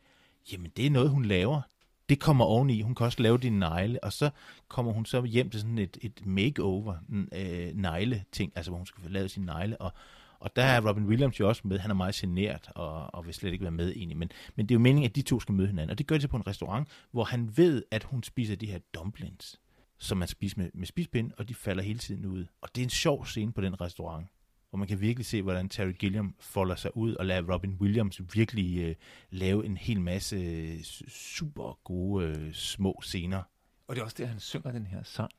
jamen 0.52 0.71
det 0.76 0.87
er 0.87 0.90
noget, 0.90 1.11
hun 1.11 1.25
laver 1.25 1.62
det 2.09 2.21
kommer 2.21 2.45
oveni. 2.45 2.81
Hun 2.81 2.95
kan 2.95 3.07
også 3.07 3.23
lave 3.23 3.38
din 3.38 3.59
negle, 3.59 4.05
og 4.05 4.12
så 4.12 4.31
kommer 4.69 4.93
hun 4.93 5.07
så 5.07 5.23
hjem 5.23 5.50
til 5.50 5.61
sådan 5.61 5.79
et, 5.79 5.99
et 6.00 6.27
makeover 6.27 6.95
øh, 7.33 7.71
negle 7.75 8.25
ting, 8.33 8.53
altså 8.57 8.71
hvor 8.71 8.79
hun 8.79 8.87
skal 8.87 9.03
få 9.03 9.09
lavet 9.09 9.31
sin 9.31 9.43
negle, 9.43 9.81
og, 9.81 9.93
og 10.41 10.57
der 10.57 10.62
er 10.62 10.88
Robin 10.88 11.07
Williams 11.07 11.41
jo 11.41 11.49
også 11.49 11.62
med. 11.65 11.79
Han 11.79 11.91
er 11.91 11.95
meget 11.95 12.15
generet 12.15 12.71
og, 12.75 13.15
og 13.15 13.27
vil 13.27 13.35
slet 13.35 13.53
ikke 13.53 13.62
være 13.62 13.71
med 13.71 13.93
egentlig. 13.97 14.17
Men, 14.17 14.31
men 14.57 14.67
det 14.67 14.75
er 14.75 14.77
jo 14.77 14.81
meningen, 14.81 15.11
at 15.11 15.17
de 15.17 15.23
to 15.23 15.41
skal 15.41 15.55
møde 15.55 15.69
hinanden. 15.69 15.91
Og 15.91 15.99
det 15.99 16.07
gør 16.07 16.17
de 16.17 16.23
så 16.23 16.29
på 16.29 16.37
en 16.37 16.47
restaurant, 16.47 16.88
hvor 17.11 17.25
han 17.25 17.57
ved, 17.57 17.83
at 17.91 18.05
hun 18.05 18.23
spiser 18.23 18.57
de 18.57 18.67
her 18.67 18.79
dumplings, 18.95 19.61
som 19.99 20.19
man 20.19 20.29
spiser 20.29 20.59
med, 20.59 20.71
med 20.75 20.87
spispind, 20.87 21.33
og 21.38 21.49
de 21.49 21.55
falder 21.55 21.83
hele 21.83 21.99
tiden 21.99 22.27
ud. 22.27 22.47
Og 22.61 22.69
det 22.75 22.81
er 22.81 22.87
en 22.87 22.91
sjov 22.91 23.27
scene 23.27 23.53
på 23.53 23.61
den 23.61 23.81
restaurant 23.81 24.27
hvor 24.70 24.78
man 24.78 24.88
kan 24.88 25.00
virkelig 25.00 25.26
se, 25.26 25.42
hvordan 25.42 25.68
Terry 25.68 25.92
Gilliam 25.92 26.34
folder 26.40 26.76
sig 26.76 26.96
ud 26.96 27.14
og 27.14 27.26
lader 27.26 27.52
Robin 27.52 27.76
Williams 27.80 28.20
virkelig 28.34 28.78
øh, 28.78 28.94
lave 29.30 29.66
en 29.66 29.76
hel 29.76 30.00
masse 30.00 30.37
øh, 30.37 30.82
super 31.08 31.78
gode 31.84 32.26
øh, 32.26 32.54
små 32.54 33.00
scener. 33.02 33.42
Og 33.88 33.94
det 33.94 34.00
er 34.00 34.04
også 34.04 34.16
det, 34.18 34.28
han 34.28 34.40
synger 34.40 34.72
den 34.72 34.87
her 34.87 35.02
sang. 35.02 35.30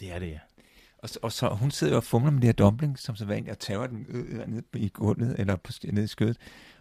Det 0.00 0.12
er 0.12 0.18
det, 0.18 0.28
ja. 0.28 0.38
Og, 0.98 1.08
og 1.22 1.32
så 1.32 1.48
hun 1.48 1.70
sidder 1.70 1.96
og 1.96 2.04
fumler 2.04 2.30
med 2.30 2.40
de 2.40 2.46
her 2.46 2.52
dumplings, 2.52 3.02
som 3.02 3.16
så 3.16 3.24
vanligt, 3.24 3.50
og 3.50 3.58
tager 3.58 3.86
den 3.86 4.06
øh, 4.08 4.46
ned 4.48 4.62
i 4.74 4.88
gulvet, 4.88 5.36
eller 5.38 5.56
på, 5.56 5.72
ned 5.92 6.04
i 6.04 6.06
skødet. 6.06 6.36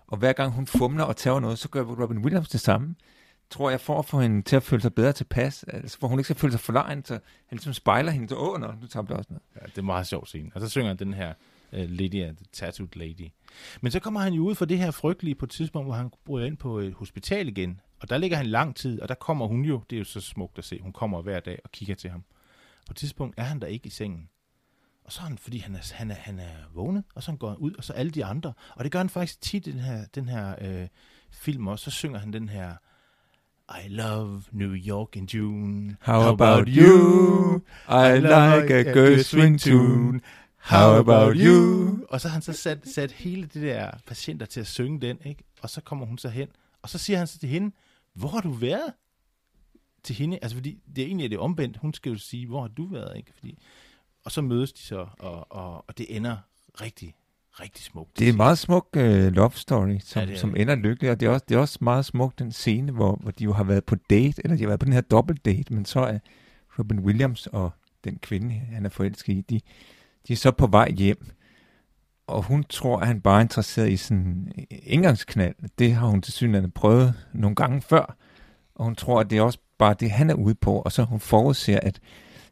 Og 0.08 0.18
hver 0.18 0.34
gang 0.34 0.52
hun 0.52 0.68
fumler 0.68 1.04
og 1.04 1.18
tager 1.18 1.40
noget, 1.40 1.60
så 1.60 1.70
gør 1.70 1.84
Robin 1.84 2.18
Williams 2.18 2.50
det 2.50 2.62
samme. 2.62 2.96
Tror 3.50 3.70
jeg, 3.70 3.82
for 3.82 4.00
at 4.00 4.06
få 4.06 4.20
hende 4.20 4.42
til 4.42 4.56
at 4.56 4.64
føle 4.64 4.82
sig 4.82 4.94
bedre 4.94 5.14
tilpas, 5.14 5.64
altså 5.64 6.00
for 6.00 6.08
hun 6.08 6.20
ikke 6.20 6.24
skal 6.24 6.36
føle 6.36 6.52
sig 6.52 6.60
forlegen, 6.60 7.06
så 7.06 7.14
han 7.14 7.22
ligesom 7.52 7.74
spejler 7.74 8.12
hende, 8.12 8.30
så 8.30 8.36
åh, 8.36 8.60
nå, 8.60 8.72
nu 8.82 8.88
tager 8.88 9.06
det 9.06 9.18
også 9.18 9.28
noget. 9.30 9.44
Ja, 9.56 9.66
det 9.66 9.78
er 9.78 9.82
meget 9.82 10.08
sjovt 10.08 10.28
scene. 10.28 10.52
Og 10.56 10.62
så 10.62 10.70
synger 10.70 10.88
han 10.88 10.98
den 10.98 11.14
her 11.14 11.34
uh, 11.74 11.80
Lydia, 11.80 12.26
the 12.26 12.46
Tattooed 12.54 12.96
Lady. 12.96 13.30
Men 13.82 13.92
så 13.92 14.00
kommer 14.00 14.20
han 14.20 14.34
jo 14.34 14.44
ud 14.44 14.56
for 14.56 14.66
det 14.66 14.78
her 14.78 14.92
frygtelige 14.92 15.36
på 15.36 15.46
et 15.46 15.50
tidspunkt, 15.50 15.88
hvor 15.88 15.96
han 15.96 16.12
bryder 16.26 16.48
ind 16.48 16.58
på 16.58 16.80
et 16.80 16.94
hospital 16.94 17.48
igen. 17.48 17.82
Og 18.00 18.10
der 18.10 18.18
ligger 18.18 18.38
han 18.38 18.46
lang 18.46 18.76
tid, 18.76 19.02
og 19.02 19.10
der 19.10 19.16
kommer 19.16 19.48
hun 19.48 19.66
jo, 19.66 19.84
det 19.90 19.96
er 19.96 20.00
jo 20.00 20.06
så 20.06 20.22
smukt 20.22 20.58
at 20.58 20.66
se, 20.66 20.80
hun 20.82 20.94
kommer 20.94 21.22
hver 21.22 21.40
dag 21.40 21.60
og 21.64 21.72
kigger 21.72 21.96
til 21.96 22.10
ham. 22.10 22.24
På 22.88 22.92
et 22.92 22.98
tidspunkt 22.98 23.40
er 23.40 23.44
han 23.44 23.60
der 23.60 23.68
ikke 23.68 23.88
i 23.88 23.90
sengen. 23.90 24.30
Og 25.06 25.12
så 25.12 25.22
er 25.22 25.24
han, 25.24 25.38
fordi 25.38 25.58
han 25.58 25.76
er, 25.76 25.94
han 25.94 26.12
er, 26.12 26.16
han 26.16 26.40
er 26.40 26.56
vågnet, 26.74 27.04
og 27.16 27.24
så 27.24 27.32
han 27.32 27.38
går 27.38 27.50
han 27.50 27.58
ud, 27.58 27.74
og 27.74 27.84
så 27.84 27.94
alle 27.94 28.12
de 28.12 28.26
andre. 28.26 28.54
Og 28.76 28.84
det 28.84 28.92
gør 28.92 29.00
han 29.00 29.10
faktisk 29.10 29.42
tit 29.42 29.68
i 29.68 29.72
den 29.72 29.80
her, 29.80 30.06
den 30.16 30.30
her 30.30 30.56
øh, 30.62 30.88
film 31.32 31.68
også. 31.68 31.84
Så 31.84 31.92
synger 31.92 32.20
han 32.20 32.34
den 32.34 32.50
her, 32.50 32.74
I 33.70 33.88
love 33.90 34.44
New 34.52 34.74
York 34.74 35.16
in 35.16 35.26
June. 35.26 35.98
How, 36.02 36.22
How 36.22 36.34
about 36.34 36.68
you? 36.68 37.62
I 37.90 38.20
like 38.20 38.74
a 38.74 38.94
good 38.94 39.24
swing 39.24 39.60
tune. 39.60 40.22
How 40.58 41.00
about 41.00 41.36
you? 41.40 42.06
Og 42.10 42.22
så 42.22 42.28
har 42.28 42.34
han 42.34 42.42
så 42.42 42.54
sat, 42.54 42.88
sat 42.88 43.12
hele 43.12 43.42
det 43.42 43.62
der 43.62 43.92
patienter 44.08 44.46
til 44.46 44.60
at 44.60 44.68
synge 44.68 45.02
den, 45.02 45.18
ikke? 45.26 45.44
Og 45.62 45.70
så 45.70 45.82
kommer 45.82 46.06
hun 46.06 46.18
så 46.18 46.30
hen, 46.30 46.48
og 46.82 46.90
så 46.90 46.98
siger 46.98 47.18
han 47.18 47.28
så 47.28 47.40
til 47.40 47.50
hende, 47.50 47.76
hvor 48.14 48.30
har 48.30 48.42
du 48.42 48.52
været? 48.52 48.94
Til 50.04 50.16
hende, 50.16 50.40
altså 50.42 50.58
fordi 50.58 50.80
det 50.96 51.02
er 51.02 51.06
egentlig 51.06 51.30
det 51.30 51.40
omvendt. 51.40 51.78
Hun 51.78 51.94
skal 51.94 52.12
jo 52.12 52.18
sige, 52.18 52.48
hvor 52.48 52.62
har 52.62 52.68
du 52.68 52.86
været, 52.86 53.18
ikke? 53.18 53.32
Fordi, 53.36 53.58
og 54.26 54.32
så 54.32 54.42
mødes 54.42 54.74
de 54.74 54.82
så, 54.82 55.08
og, 55.20 55.52
og, 55.52 55.86
og 55.88 55.98
det 55.98 56.16
ender 56.16 56.38
rigtig, 56.82 57.16
rigtig 57.52 57.84
smukt. 57.84 58.20
Det 58.20 58.26
er 58.26 58.32
en 58.32 58.38
meget 58.38 58.58
smuk 58.58 58.88
uh, 58.98 59.04
love 59.28 59.52
story, 59.52 60.00
som, 60.00 60.30
ja, 60.30 60.36
som 60.36 60.56
ender 60.56 60.76
lykkeligt, 60.76 61.12
og 61.12 61.20
det 61.20 61.26
er, 61.26 61.30
også, 61.30 61.46
det 61.50 61.56
er 61.56 61.60
også 61.60 61.78
meget 61.82 62.06
smukt 62.06 62.40
den 62.40 62.52
scene, 62.52 62.92
hvor, 62.92 63.16
hvor 63.16 63.32
de 63.32 63.44
jo 63.44 63.54
har 63.54 63.64
været 63.64 63.86
på 63.86 63.96
date, 63.96 64.42
eller 64.44 64.58
de 64.58 64.64
har 64.64 64.68
været 64.68 64.80
på 64.80 64.86
den 64.86 64.94
her 64.94 65.02
dobbelt 65.02 65.46
date, 65.46 65.74
men 65.74 65.86
så 65.86 66.00
er 66.00 66.20
Robin 66.80 67.00
Williams 67.00 67.48
og 67.48 67.72
den 68.04 68.20
kvinde, 68.20 68.54
han 68.54 68.86
er 68.86 68.90
forelsket 68.90 69.34
i, 69.34 69.42
de, 69.42 69.62
de 70.28 70.34
er 70.34 70.38
så 70.38 70.52
på 70.52 70.68
vej 70.68 70.92
hjem, 70.92 71.28
og 72.28 72.44
hun 72.44 72.64
tror, 72.64 73.00
at 73.00 73.08
han 73.08 73.22
bare 73.22 73.38
er 73.38 73.42
interesseret 73.42 73.90
i 73.90 73.98
sådan 73.98 74.52
en 74.58 74.66
indgangsknald. 74.70 75.56
Det 75.80 75.94
har 75.94 76.08
hun 76.08 76.22
til 76.22 76.34
synligheden 76.34 76.72
prøvet 76.72 77.14
nogle 77.34 77.56
gange 77.56 77.82
før, 77.82 78.16
og 78.76 78.86
hun 78.86 78.96
tror, 78.96 79.20
at 79.20 79.30
det 79.30 79.38
er 79.38 79.42
også 79.42 79.60
bare 79.78 79.96
det, 80.00 80.12
han 80.12 80.30
er 80.30 80.34
ude 80.34 80.56
på, 80.56 80.80
og 80.82 80.92
så 80.92 81.04
hun 81.04 81.20
forudser, 81.20 81.80
at 81.84 82.00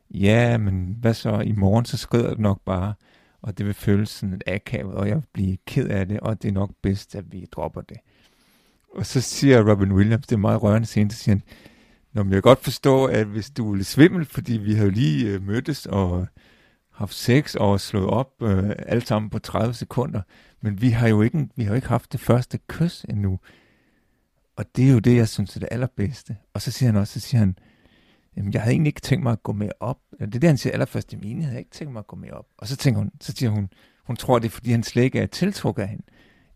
ja, 0.09 0.57
men 0.57 0.97
hvad 0.99 1.13
så, 1.13 1.39
i 1.39 1.51
morgen 1.51 1.85
så 1.85 1.97
skrider 1.97 2.29
det 2.29 2.39
nok 2.39 2.61
bare, 2.65 2.93
og 3.41 3.57
det 3.57 3.65
vil 3.65 3.73
føles 3.73 4.09
sådan 4.09 4.33
et 4.33 4.43
akavet, 4.47 4.93
og 4.93 5.07
jeg 5.07 5.15
vil 5.15 5.25
blive 5.33 5.57
ked 5.67 5.87
af 5.87 6.07
det, 6.07 6.19
og 6.19 6.41
det 6.41 6.47
er 6.47 6.53
nok 6.53 6.71
bedst, 6.81 7.15
at 7.15 7.31
vi 7.31 7.45
dropper 7.51 7.81
det. 7.81 7.97
Og 8.95 9.05
så 9.05 9.21
siger 9.21 9.71
Robin 9.71 9.91
Williams, 9.91 10.27
det 10.27 10.35
er 10.35 10.39
meget 10.39 10.63
rørende 10.63 10.87
scene, 10.87 11.11
så 11.11 11.17
siger 11.17 11.35
han, 11.35 11.43
Nå, 12.13 12.23
men 12.23 12.33
jeg 12.33 12.35
kan 12.43 12.49
godt 12.49 12.63
forstå, 12.63 13.05
at 13.05 13.25
hvis 13.25 13.49
du 13.49 13.71
er 13.71 13.75
lidt 13.75 13.87
svimmel, 13.87 14.25
fordi 14.25 14.57
vi 14.57 14.73
har 14.73 14.83
jo 14.83 14.89
lige 14.89 15.29
øh, 15.29 15.41
mødtes, 15.41 15.85
og 15.85 16.27
haft 16.95 17.13
sex 17.13 17.55
og 17.55 17.79
slået 17.81 18.07
op 18.07 18.31
øh, 18.41 18.71
alt 18.77 19.07
sammen 19.07 19.29
på 19.29 19.39
30 19.39 19.73
sekunder, 19.73 20.21
men 20.61 20.81
vi 20.81 20.89
har 20.89 21.07
jo 21.07 21.21
ikke, 21.21 21.49
vi 21.55 21.63
har 21.63 21.69
jo 21.69 21.75
ikke 21.75 21.87
haft 21.87 22.11
det 22.11 22.19
første 22.19 22.59
kys 22.67 23.05
endnu. 23.09 23.39
Og 24.55 24.65
det 24.75 24.87
er 24.87 24.93
jo 24.93 24.99
det, 24.99 25.15
jeg 25.15 25.29
synes 25.29 25.55
er 25.55 25.59
det 25.59 25.69
allerbedste. 25.71 26.37
Og 26.53 26.61
så 26.61 26.71
siger 26.71 26.91
han 26.91 27.01
også, 27.01 27.19
så 27.19 27.19
siger 27.19 27.39
han, 27.39 27.57
jamen, 28.37 28.53
jeg 28.53 28.61
havde 28.61 28.73
egentlig 28.73 28.89
ikke 28.89 29.01
tænkt 29.01 29.23
mig 29.23 29.31
at 29.31 29.43
gå 29.43 29.51
med 29.51 29.69
op. 29.79 29.97
Det 30.11 30.35
er 30.35 30.39
det, 30.39 30.43
han 30.43 30.57
siger 30.57 30.73
allerførst 30.73 31.13
i 31.13 31.15
mine, 31.15 31.39
jeg 31.39 31.47
havde 31.47 31.59
ikke 31.59 31.71
tænkt 31.71 31.93
mig 31.93 31.99
at 31.99 32.07
gå 32.07 32.15
med 32.15 32.31
op. 32.31 32.45
Og 32.57 32.67
så 32.67 32.75
tænker 32.75 32.99
hun, 32.99 33.11
så 33.21 33.33
siger 33.37 33.49
hun, 33.49 33.69
hun 34.03 34.15
tror, 34.15 34.39
det 34.39 34.45
er, 34.45 34.51
fordi 34.51 34.71
han 34.71 34.83
slet 34.83 35.03
ikke 35.03 35.19
er 35.19 35.25
tiltrukket 35.25 35.83
af 35.83 35.89
hende. 35.89 36.03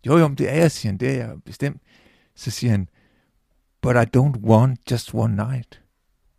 Jo, 0.05 0.17
jo, 0.17 0.27
det 0.27 0.49
er 0.49 0.55
jeg, 0.55 0.71
siger 0.71 0.91
han, 0.91 0.97
det 0.97 1.09
er 1.09 1.13
jeg 1.13 1.35
bestemt. 1.45 1.81
Så 2.35 2.51
siger 2.51 2.71
han, 2.71 2.89
but 3.81 3.95
I 3.95 4.17
don't 4.17 4.39
want 4.41 4.91
just 4.91 5.13
one 5.13 5.35
night. 5.35 5.81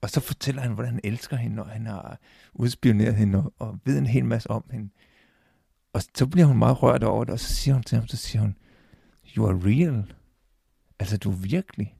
Og 0.00 0.10
så 0.10 0.20
fortæller 0.20 0.62
han, 0.62 0.72
hvordan 0.72 0.92
han 0.92 1.00
elsker 1.04 1.36
hende, 1.36 1.62
og 1.62 1.68
han 1.68 1.86
har 1.86 2.18
udspioneret 2.52 3.14
hende, 3.14 3.38
og, 3.38 3.52
og 3.58 3.78
ved 3.84 3.98
en 3.98 4.06
hel 4.06 4.24
masse 4.24 4.50
om 4.50 4.64
hende. 4.70 4.88
Og 5.92 6.02
så 6.14 6.26
bliver 6.26 6.46
hun 6.46 6.58
meget 6.58 6.82
rørt 6.82 7.04
over 7.04 7.24
det, 7.24 7.32
og 7.32 7.40
så 7.40 7.54
siger 7.54 7.74
hun 7.74 7.82
til 7.82 7.98
ham, 7.98 8.06
så 8.06 8.16
siger 8.16 8.42
hun, 8.42 8.56
you 9.36 9.46
are 9.46 9.60
real. 9.64 10.14
Altså, 10.98 11.16
du 11.16 11.30
er 11.30 11.36
virkelig. 11.36 11.96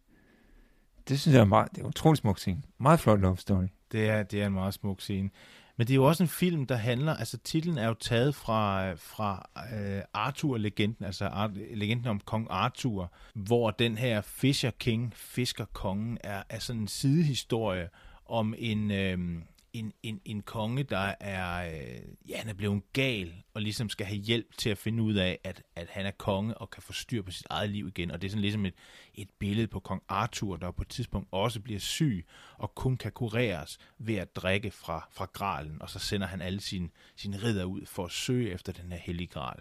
Det 1.08 1.20
synes 1.20 1.34
jeg 1.34 1.40
er 1.40 1.44
meget, 1.44 1.70
det 1.70 1.78
er 1.78 1.82
en 1.82 1.88
utrolig 1.88 2.18
smuk 2.18 2.38
scene. 2.38 2.62
Meget 2.80 3.00
flot 3.00 3.20
love 3.20 3.36
story. 3.36 3.66
Det 3.92 4.08
er, 4.08 4.22
det 4.22 4.42
er 4.42 4.46
en 4.46 4.52
meget 4.52 4.74
smuk 4.74 5.00
scene. 5.00 5.30
Men 5.80 5.86
det 5.86 5.92
er 5.92 5.96
jo 5.96 6.04
også 6.04 6.22
en 6.22 6.28
film, 6.28 6.66
der 6.66 6.76
handler, 6.76 7.16
altså 7.16 7.38
titlen 7.38 7.78
er 7.78 7.86
jo 7.86 7.94
taget 7.94 8.34
fra, 8.34 8.92
fra 8.92 9.48
uh, 9.56 10.02
Arthur-legenden, 10.14 11.04
altså 11.04 11.24
Ar- 11.24 11.74
legenden 11.74 12.06
om 12.06 12.20
kong 12.20 12.46
Arthur, 12.50 13.12
hvor 13.34 13.70
den 13.70 13.98
her 13.98 14.20
Fisher 14.20 14.70
King, 14.70 15.12
fiskerkongen, 15.16 16.18
er, 16.24 16.42
er 16.48 16.58
sådan 16.58 16.82
en 16.82 16.88
sidehistorie 16.88 17.88
om 18.26 18.54
en, 18.58 18.90
øh, 18.90 19.18
en, 19.72 19.92
en, 20.02 20.20
en 20.24 20.42
konge, 20.42 20.82
der 20.82 21.14
er, 21.20 21.72
øh, 21.72 22.00
ja, 22.28 22.38
han 22.38 22.48
er 22.48 22.54
blevet 22.54 22.82
gal, 22.92 23.34
og 23.54 23.62
ligesom 23.62 23.88
skal 23.88 24.06
have 24.06 24.18
hjælp 24.18 24.56
til 24.58 24.70
at 24.70 24.78
finde 24.78 25.02
ud 25.02 25.14
af, 25.14 25.38
at, 25.44 25.62
at 25.76 25.88
han 25.90 26.06
er 26.06 26.10
konge 26.10 26.58
og 26.58 26.70
kan 26.70 26.82
få 26.82 26.92
styr 26.92 27.22
på 27.22 27.30
sit 27.30 27.46
eget 27.50 27.70
liv 27.70 27.88
igen. 27.88 28.10
Og 28.10 28.22
det 28.22 28.28
er 28.28 28.30
sådan 28.30 28.40
ligesom 28.40 28.66
et, 28.66 28.74
et 29.14 29.30
billede 29.38 29.66
på 29.66 29.80
kong 29.80 30.02
Arthur, 30.08 30.56
der 30.56 30.70
på 30.70 30.82
et 30.82 30.88
tidspunkt 30.88 31.28
også 31.30 31.60
bliver 31.60 31.80
syg, 31.80 32.26
og 32.54 32.74
kun 32.74 32.96
kan 32.96 33.12
kureres 33.12 33.78
ved 33.98 34.14
at 34.14 34.36
drikke 34.36 34.70
fra, 34.70 35.08
fra 35.10 35.28
gralen, 35.32 35.82
og 35.82 35.90
så 35.90 35.98
sender 35.98 36.26
han 36.26 36.42
alle 36.42 36.60
sine, 36.60 36.88
sine 37.16 37.42
ridder 37.42 37.64
ud 37.64 37.86
for 37.86 38.04
at 38.04 38.12
søge 38.12 38.50
efter 38.50 38.72
den 38.72 38.92
her 38.92 38.98
hellige 38.98 39.26
gral. 39.26 39.60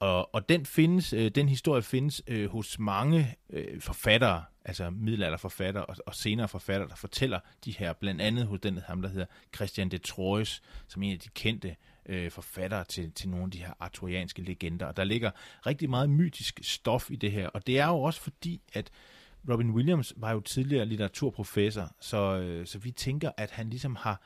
Og, 0.00 0.34
og 0.34 0.48
den 0.48 0.66
findes, 0.66 1.12
øh, 1.12 1.30
den 1.30 1.48
historie 1.48 1.82
findes 1.82 2.22
øh, 2.26 2.50
hos 2.50 2.78
mange 2.78 3.36
øh, 3.50 3.80
forfattere, 3.80 4.44
altså 4.64 4.90
middelalderforfattere 4.90 5.84
og, 5.84 5.96
og 6.06 6.14
senere 6.14 6.48
forfattere, 6.48 6.88
der 6.88 6.96
fortæller 6.96 7.40
de 7.64 7.72
her, 7.72 7.92
blandt 7.92 8.20
andet 8.20 8.46
hos 8.46 8.60
den 8.60 8.78
ham, 8.78 9.02
der 9.02 9.08
hedder 9.08 9.26
Christian 9.56 9.88
de 9.88 9.98
Troyes, 9.98 10.62
som 10.88 11.02
en 11.02 11.12
af 11.12 11.18
de 11.18 11.28
kendte 11.28 11.76
øh, 12.06 12.30
forfattere 12.30 12.84
til, 12.84 13.12
til 13.12 13.28
nogle 13.28 13.44
af 13.44 13.50
de 13.50 13.58
her 13.58 13.72
arturianske 13.80 14.42
legender. 14.42 14.86
Og 14.86 14.96
der 14.96 15.04
ligger 15.04 15.30
rigtig 15.66 15.90
meget 15.90 16.10
mytisk 16.10 16.60
stof 16.62 17.10
i 17.10 17.16
det 17.16 17.32
her, 17.32 17.48
og 17.48 17.66
det 17.66 17.78
er 17.78 17.86
jo 17.86 18.02
også 18.02 18.20
fordi, 18.20 18.60
at 18.72 18.90
Robin 19.50 19.70
Williams 19.70 20.14
var 20.16 20.32
jo 20.32 20.40
tidligere 20.40 20.86
litteraturprofessor, 20.86 21.94
så, 22.00 22.38
øh, 22.38 22.66
så 22.66 22.78
vi 22.78 22.90
tænker, 22.90 23.30
at 23.36 23.50
han 23.50 23.70
ligesom 23.70 23.96
har, 23.96 24.22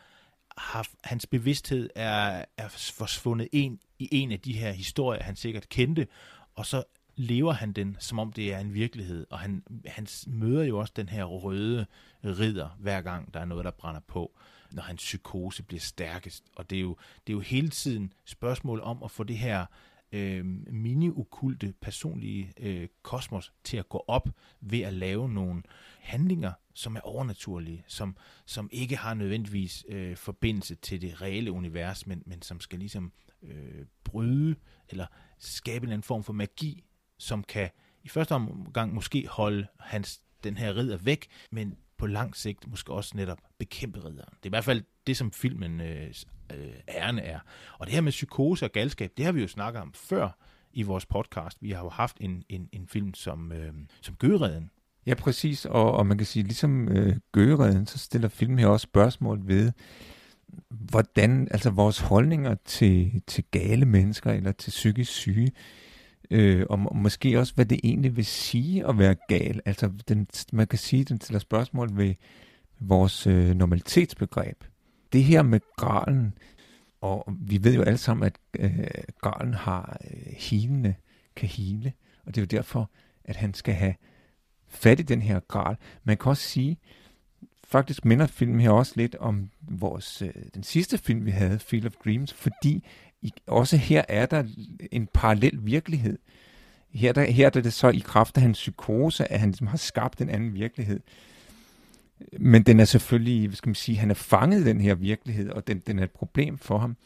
har 0.57 0.89
hans 1.05 1.27
bevidsthed 1.27 1.91
er, 1.95 2.45
er 2.57 2.69
forsvundet 2.69 3.49
ind 3.53 3.79
i 4.03 4.09
en 4.13 4.33
af 4.33 4.41
de 4.41 4.53
her 4.53 4.73
historier, 4.73 5.23
han 5.23 5.37
sikkert 5.37 5.69
kendte, 5.69 6.07
og 6.55 6.67
så 6.67 6.85
lever 7.17 7.53
han 7.53 7.73
den, 7.73 7.97
som 8.01 8.19
om 8.19 8.33
det 8.33 8.55
er 8.55 8.59
en 8.59 8.75
virkelighed, 8.75 9.27
og 9.31 9.39
han, 9.39 9.63
han 9.87 10.07
møder 10.27 10.65
jo 10.65 10.79
også 10.79 10.93
den 10.97 11.09
her 11.09 11.25
røde 11.25 11.87
ridder, 12.25 12.69
hver 12.79 13.01
gang 13.01 13.35
der 13.35 13.41
er 13.41 13.45
noget, 13.45 13.65
der 13.65 13.71
brænder 13.71 14.01
på, 14.01 14.33
når 14.73 14.83
hans 14.83 15.03
psykose 15.03 15.63
bliver 15.63 15.81
stærkest. 15.81 16.45
Og 16.57 16.71
det 16.71 16.77
er 16.77 16.83
jo, 16.83 16.97
det 17.27 17.33
er 17.33 17.37
jo 17.37 17.41
hele 17.41 17.69
tiden 17.69 18.13
spørgsmål 18.25 18.81
om 18.81 19.03
at 19.03 19.11
få 19.11 19.25
det 19.25 19.39
her 19.39 19.67
øh, 20.13 20.45
mini-okulte 20.71 21.75
personlige 21.81 22.53
øh, 22.57 22.89
kosmos 23.03 23.53
til 23.65 23.77
at 23.77 23.89
gå 23.89 24.05
op 24.09 24.29
ved 24.61 24.81
at 24.81 24.93
lave 24.93 25.29
nogle 25.29 25.63
handlinger, 26.01 26.53
som 26.75 26.97
er 26.97 27.01
overnaturlige, 27.01 27.85
som, 27.87 28.17
som 28.47 28.69
ikke 28.73 28.97
har 28.97 29.15
nødvendigvis 29.15 29.85
øh, 29.89 30.17
forbindelse 30.17 30.75
til 30.75 31.03
det 31.03 31.23
reelle 31.23 31.53
univers, 31.53 32.07
men, 32.07 32.23
men 32.27 32.43
som 32.43 32.61
skal 32.61 32.79
ligesom 32.79 33.13
øh, 33.43 33.87
bryde 34.05 34.57
eller 34.89 35.07
skabe 35.39 35.87
en 35.87 35.93
anden 35.93 36.03
form 36.03 36.25
for 36.25 36.33
magi, 36.33 36.85
som 37.19 37.45
kan 37.45 37.71
i 38.03 38.09
første 38.09 38.33
omgang 38.33 38.95
måske 38.95 39.27
holde 39.31 39.67
hans 39.81 40.23
den 40.45 40.57
her 40.57 40.77
ridder 40.77 40.97
væk, 40.97 41.27
men 41.51 41.77
på 41.97 42.07
lang 42.07 42.37
sigt 42.37 42.71
måske 42.71 42.93
også 42.93 43.17
netop 43.17 43.39
bekæmpe 43.59 43.99
ridderen. 43.99 44.35
Det 44.37 44.43
er 44.43 44.49
i 44.49 44.49
hvert 44.49 44.65
fald 44.65 44.83
det, 45.07 45.17
som 45.17 45.33
filmen 45.33 45.81
øh, 45.81 46.15
øh 46.55 46.73
ærne 46.89 47.23
er. 47.23 47.39
Og 47.79 47.87
det 47.87 47.95
her 47.95 48.01
med 48.01 48.13
psykose 48.13 48.67
og 48.67 48.73
galskab, 48.73 49.13
det 49.17 49.25
har 49.25 49.33
vi 49.33 49.41
jo 49.41 49.49
snakket 49.49 49.83
om 49.83 49.93
før 49.95 50.39
i 50.73 50.83
vores 50.83 51.07
podcast. 51.07 51.59
Vi 51.61 51.71
har 51.71 51.83
jo 51.83 51.89
haft 51.89 52.17
en, 52.21 52.45
en, 52.49 52.69
en 52.73 52.87
film 52.89 53.15
som, 53.15 53.53
øh, 53.53 53.73
som 54.01 54.15
Gøreden. 54.15 54.71
Ja, 55.07 55.15
præcis. 55.15 55.65
Og, 55.65 55.93
og 55.93 56.07
man 56.07 56.19
kan 56.19 56.27
sige, 56.27 56.43
ligesom 56.43 56.89
øh, 56.89 57.17
Gøreden, 57.33 57.87
så 57.87 57.99
stiller 57.99 58.29
filmen 58.29 58.59
her 58.59 58.67
også 58.67 58.85
spørgsmål 58.85 59.41
ved, 59.45 59.73
hvordan 60.69 61.49
altså 61.51 61.71
vores 61.71 61.99
holdninger 61.99 62.55
til, 62.65 63.23
til 63.27 63.45
gale 63.51 63.87
mennesker 63.87 64.33
eller 64.33 64.53
til 64.53 64.71
psykisk 64.71 65.13
syge, 65.13 65.53
øh, 66.31 66.67
og, 66.71 66.81
og 66.87 66.97
måske 66.97 67.39
også, 67.39 67.55
hvad 67.55 67.65
det 67.65 67.81
egentlig 67.85 68.17
vil 68.17 68.27
sige 68.27 68.89
at 68.89 68.99
være 68.99 69.17
gal. 69.29 69.61
Altså, 69.65 69.91
den, 70.09 70.27
man 70.53 70.67
kan 70.67 70.79
sige, 70.79 71.05
den 71.05 71.21
stiller 71.21 71.41
spørgsmål 71.41 71.97
ved 71.97 72.15
vores 72.81 73.27
øh, 73.27 73.55
normalitetsbegreb. 73.55 74.65
Det 75.13 75.25
her 75.25 75.43
med 75.43 75.61
gralen, 75.77 76.35
og 77.01 77.33
vi 77.41 77.65
ved 77.65 77.75
jo 77.75 77.83
alle 77.83 77.99
sammen, 77.99 78.27
at 78.27 78.39
øh, 78.59 78.89
gralen 79.21 79.55
har 79.55 80.01
øh, 80.11 80.33
hilende, 80.37 80.95
kan 81.37 81.49
hele, 81.49 81.93
og 82.27 82.35
det 82.35 82.41
er 82.41 82.43
jo 82.43 82.59
derfor, 82.59 82.91
at 83.25 83.37
han 83.37 83.55
skal 83.55 83.75
have 83.75 83.95
fat 84.69 85.01
i 85.01 85.03
den 85.03 85.23
her 85.23 85.41
gral. 85.41 85.77
Man 86.05 86.17
kan 86.17 86.31
også 86.31 86.43
sige, 86.43 86.79
faktisk 87.65 88.05
minder 88.05 88.27
filmen 88.27 88.61
her 88.61 88.71
også 88.71 88.93
lidt 88.97 89.15
om 89.15 89.51
vores, 89.61 90.23
øh, 90.23 90.35
den 90.55 90.63
sidste 90.63 90.99
film, 90.99 91.25
vi 91.25 91.31
havde, 91.31 91.59
Field 91.59 91.87
of 91.87 91.93
Dreams, 92.05 92.33
fordi 92.33 92.85
i, 93.23 93.33
også 93.47 93.77
her 93.77 94.05
er 94.09 94.27
der 94.27 94.45
en 94.93 95.09
parallel 95.15 95.67
virkelighed. 95.67 96.19
Her, 96.91 97.13
der, 97.13 97.25
her 97.25 97.47
er 97.47 97.51
det 97.51 97.73
så 97.73 97.89
i 97.89 97.99
kraft 97.99 98.37
af 98.37 98.43
hans 98.43 98.59
psykose, 98.59 99.33
at 99.33 99.41
han 99.41 99.49
ligesom 99.49 99.67
har 99.67 99.77
skabt 99.77 100.21
en 100.21 100.31
anden 100.31 100.55
virkelighed. 100.55 101.01
Men 102.41 102.63
den 102.63 102.81
er 102.81 102.85
selvfølgelig, 102.85 103.49
hvad 103.49 103.57
skal 103.57 103.69
man 103.69 103.75
sige, 103.75 103.99
han 103.99 104.11
er 104.11 104.15
fanget 104.15 104.61
i 104.61 104.65
den 104.65 104.81
her 104.81 104.95
virkelighed, 104.95 105.51
og 105.51 105.67
den, 105.67 105.79
den 105.79 105.99
er 105.99 106.05
et 106.05 106.11
problem 106.11 106.59
for 106.59 106.79
ham. 106.79 106.97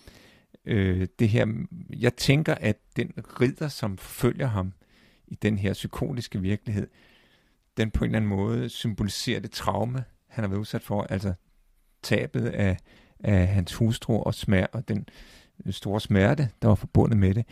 Øh, 0.64 1.06
det 1.18 1.28
her, 1.28 1.46
jeg 1.90 2.16
tænker, 2.16 2.54
at 2.54 2.76
den 2.96 3.12
ridder, 3.40 3.68
som 3.68 3.98
følger 3.98 4.46
ham 4.46 4.72
i 5.28 5.34
den 5.34 5.58
her 5.58 5.72
psykotiske 5.72 6.40
virkelighed, 6.40 6.88
den 7.76 7.90
på 7.90 8.04
en 8.04 8.10
eller 8.10 8.16
anden 8.16 8.28
måde 8.28 8.68
symboliserer 8.68 9.40
det 9.40 9.50
traume, 9.50 10.04
han 10.28 10.44
har 10.44 10.48
været 10.48 10.60
udsat 10.60 10.82
for, 10.82 11.02
altså 11.02 11.34
tabet 12.02 12.46
af, 12.46 12.76
af 13.20 13.48
hans 13.48 13.74
hustru 13.74 14.22
og 14.22 14.34
smerte, 14.34 14.74
og 14.74 14.88
den 14.88 15.06
store 15.70 16.00
smerte, 16.00 16.48
der 16.62 16.68
var 16.68 16.74
forbundet 16.74 17.18
med 17.18 17.34
det. 17.34 17.44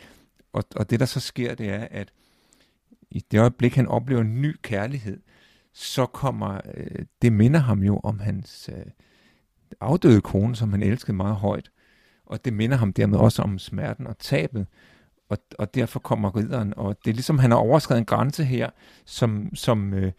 Og, 0.53 0.65
og 0.77 0.91
det, 0.91 1.01
der 1.01 1.07
så 1.07 1.21
sker, 1.21 1.55
det 1.55 1.69
er, 1.69 1.89
at 1.91 2.13
i 3.11 3.25
det 3.31 3.41
øjeblik, 3.41 3.75
han 3.75 3.87
oplever 3.87 4.21
en 4.21 4.43
ny 4.43 4.57
kærlighed, 4.63 5.21
så 5.75 6.07
kommer, 6.07 6.61
øh, 6.75 7.05
det 7.23 7.33
minder 7.33 7.61
ham 7.61 7.83
jo 7.83 8.01
om 8.05 8.19
hans 8.19 8.71
øh, 8.73 8.85
afdøde 9.81 10.21
kone, 10.21 10.57
som 10.57 10.71
han 10.71 10.83
elskede 10.83 11.17
meget 11.17 11.37
højt. 11.37 11.71
Og 12.27 12.45
det 12.45 12.53
minder 12.53 12.77
ham 12.77 12.93
dermed 12.93 13.19
også 13.19 13.43
om 13.43 13.59
smerten 13.59 14.07
og 14.07 14.19
tabet. 14.19 14.67
Og, 15.29 15.39
og 15.59 15.75
derfor 15.75 16.01
kommer 16.01 16.37
ridderen, 16.37 16.75
og 16.77 16.97
det 17.05 17.11
er 17.11 17.15
ligesom, 17.15 17.39
han 17.39 17.51
har 17.51 17.59
overskrevet 17.59 17.99
en 17.99 18.05
grænse 18.05 18.45
her, 18.45 18.71
som, 19.05 19.51
som 19.55 19.95
øh, 19.95 20.13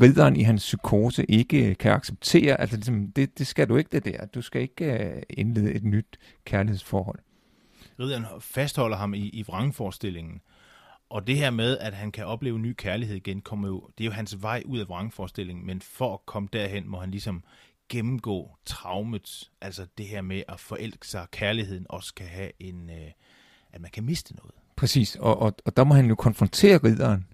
ridderen 0.00 0.36
i 0.36 0.42
hans 0.42 0.62
psykose 0.62 1.30
ikke 1.30 1.70
øh, 1.70 1.76
kan 1.76 1.92
acceptere. 1.92 2.60
Altså 2.60 2.76
ligesom, 2.76 3.12
det, 3.12 3.38
det 3.38 3.46
skal 3.46 3.68
du 3.68 3.76
ikke 3.76 3.90
det 3.92 4.04
der. 4.04 4.26
Du 4.26 4.42
skal 4.42 4.62
ikke 4.62 5.04
øh, 5.04 5.22
indlede 5.30 5.72
et 5.72 5.84
nyt 5.84 6.18
kærlighedsforhold. 6.44 7.18
Ridderen 8.00 8.24
fastholder 8.40 8.96
ham 8.96 9.14
i, 9.14 9.28
i 9.28 9.42
vrangforestillingen. 9.42 10.40
Og 11.10 11.26
det 11.26 11.36
her 11.36 11.50
med, 11.50 11.78
at 11.78 11.94
han 11.94 12.12
kan 12.12 12.26
opleve 12.26 12.58
ny 12.58 12.74
kærlighed 12.78 13.16
igen, 13.16 13.40
kommer 13.40 13.68
jo, 13.68 13.88
det 13.98 14.04
er 14.04 14.08
jo 14.08 14.12
hans 14.12 14.42
vej 14.42 14.62
ud 14.64 14.78
af 14.78 14.88
vrangforestillingen, 14.88 15.66
men 15.66 15.80
for 15.80 16.14
at 16.14 16.26
komme 16.26 16.48
derhen, 16.52 16.88
må 16.88 17.00
han 17.00 17.10
ligesom 17.10 17.44
gennemgå 17.88 18.56
traumet, 18.64 19.50
altså 19.60 19.86
det 19.98 20.06
her 20.06 20.22
med 20.22 20.42
at 20.48 20.60
forelske 20.60 21.08
sig, 21.08 21.26
kærligheden 21.32 21.86
også 21.88 22.14
kan 22.14 22.26
have 22.26 22.50
en, 22.60 22.90
øh, 22.90 23.10
at 23.72 23.80
man 23.80 23.90
kan 23.90 24.04
miste 24.04 24.36
noget. 24.36 24.54
Præcis, 24.76 25.16
og, 25.16 25.38
og, 25.38 25.54
og 25.64 25.76
der 25.76 25.84
må 25.84 25.94
han 25.94 26.06
jo 26.06 26.14
konfrontere 26.14 26.78
ridderen, 26.78 27.26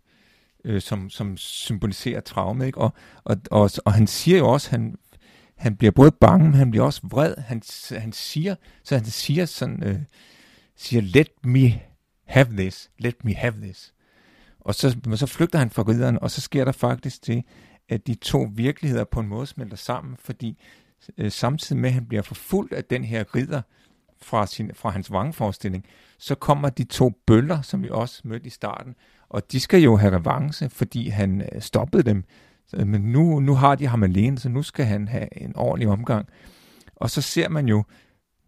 øh, 0.65 0.81
som, 0.81 1.11
som 1.11 1.37
symboliserer 1.37 2.21
traume, 2.21 2.67
ikke? 2.67 2.81
Og, 2.81 2.93
og, 3.25 3.37
og, 3.51 3.71
og 3.85 3.93
han 3.93 4.07
siger 4.07 4.39
jo 4.39 4.49
også, 4.49 4.71
han, 4.71 4.99
han 5.57 5.77
bliver 5.77 5.91
både 5.91 6.13
bange, 6.13 6.45
men 6.45 6.55
han 6.55 6.71
bliver 6.71 6.85
også 6.85 7.01
vred. 7.05 7.35
Han, 7.39 7.63
han 7.91 8.13
siger, 8.13 8.55
så 8.85 8.95
han 8.95 9.05
siger 9.05 9.47
sådan, 9.47 9.83
øh, 9.83 9.99
siger, 10.77 11.03
let 11.03 11.29
me 11.45 11.81
have 12.25 12.47
this, 12.57 12.91
let 12.99 13.25
me 13.25 13.35
have 13.35 13.55
this. 13.63 13.95
Og 14.61 14.75
så, 14.75 14.97
så 15.15 15.27
flygter 15.27 15.59
han 15.59 15.71
fra 15.71 15.83
ridderen, 15.83 16.19
og 16.19 16.31
så 16.31 16.41
sker 16.41 16.65
der 16.65 16.73
faktisk 16.73 17.27
det, 17.27 17.45
at 17.89 18.07
de 18.07 18.15
to 18.15 18.49
virkeligheder 18.55 19.05
på 19.05 19.21
en 19.21 19.29
måde 19.29 19.47
smelter 19.47 19.77
sammen, 19.77 20.17
fordi 20.17 20.59
øh, 21.19 21.31
samtidig 21.31 21.81
med, 21.81 21.89
at 21.89 21.95
han 21.95 22.07
bliver 22.07 22.23
forfulgt 22.23 22.73
af 22.73 22.85
den 22.85 23.05
her 23.05 23.25
ridder 23.37 23.63
fra, 24.23 24.47
sin, 24.47 24.71
fra 24.75 24.91
hans 24.91 25.13
vangforestilling, 25.13 25.85
så 26.19 26.35
kommer 26.35 26.69
de 26.69 26.85
to 26.85 27.11
bøller, 27.27 27.63
som 27.63 27.83
vi 27.83 27.89
også 27.91 28.21
mødte 28.25 28.47
i 28.47 28.51
starten, 28.51 28.95
og 29.29 29.53
de 29.53 29.61
skal 29.61 29.81
jo 29.81 29.97
have 29.97 30.17
revanche, 30.17 30.69
fordi 30.69 31.09
han 31.09 31.43
øh, 31.53 31.61
stoppede 31.63 32.03
dem. 32.03 32.25
Øh, 32.75 32.87
men 32.87 33.01
nu, 33.01 33.41
nu 33.41 33.55
har 33.55 33.75
de 33.75 33.87
ham 33.87 34.03
alene, 34.03 34.39
så 34.39 34.49
nu 34.49 34.63
skal 34.63 34.85
han 34.85 35.09
have 35.09 35.43
en 35.43 35.57
ordentlig 35.57 35.89
omgang. 35.89 36.29
Og 36.97 37.11
så 37.11 37.23
ser 37.23 37.49
man 37.49 37.69
jo, 37.69 37.85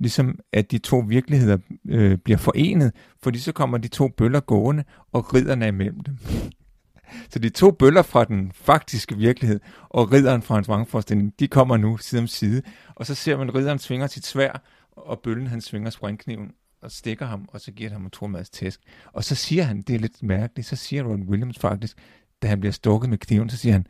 ligesom 0.04 0.38
at 0.52 0.70
de 0.70 0.78
to 0.78 0.98
virkeligheder 1.08 1.58
øh, 1.88 2.18
bliver 2.18 2.38
forenet, 2.38 2.92
fordi 3.22 3.38
så 3.38 3.52
kommer 3.52 3.78
de 3.78 3.88
to 3.88 4.08
bøller 4.08 4.40
gående, 4.40 4.84
og 5.12 5.34
ridderne 5.34 5.64
er 5.64 5.68
imellem 5.68 6.00
dem. 6.00 6.18
så 7.30 7.38
de 7.38 7.48
to 7.48 7.70
bøller 7.70 8.02
fra 8.02 8.24
den 8.24 8.52
faktiske 8.54 9.16
virkelighed, 9.16 9.60
og 9.88 10.12
ridderen 10.12 10.42
fra 10.42 10.54
hans 10.54 10.68
vrangforestilling, 10.68 11.32
de 11.40 11.48
kommer 11.48 11.76
nu 11.76 11.96
side 11.96 12.20
om 12.20 12.26
side, 12.26 12.62
og 12.94 13.06
så 13.06 13.14
ser 13.14 13.36
man 13.36 13.54
ridderen 13.54 13.78
svinger 13.78 14.06
sit 14.06 14.26
svær, 14.26 14.62
og 14.90 15.20
bøllen 15.20 15.46
han 15.46 15.60
svinger 15.60 15.90
springkniven, 15.90 16.50
og 16.82 16.90
stikker 16.90 17.26
ham, 17.26 17.48
og 17.52 17.60
så 17.60 17.72
giver 17.72 17.90
han 17.90 17.96
ham 17.96 18.04
en 18.04 18.10
tromads 18.10 18.50
tæsk. 18.50 18.80
Og 19.12 19.24
så 19.24 19.34
siger 19.34 19.62
han, 19.62 19.82
det 19.82 19.94
er 19.94 19.98
lidt 19.98 20.22
mærkeligt, 20.22 20.68
så 20.68 20.76
siger 20.76 21.02
Ron 21.02 21.22
Williams 21.22 21.58
faktisk, 21.58 21.98
da 22.42 22.48
han 22.48 22.60
bliver 22.60 22.72
stukket 22.72 23.10
med 23.10 23.18
kniven, 23.18 23.50
så 23.50 23.56
siger 23.56 23.72
han, 23.72 23.86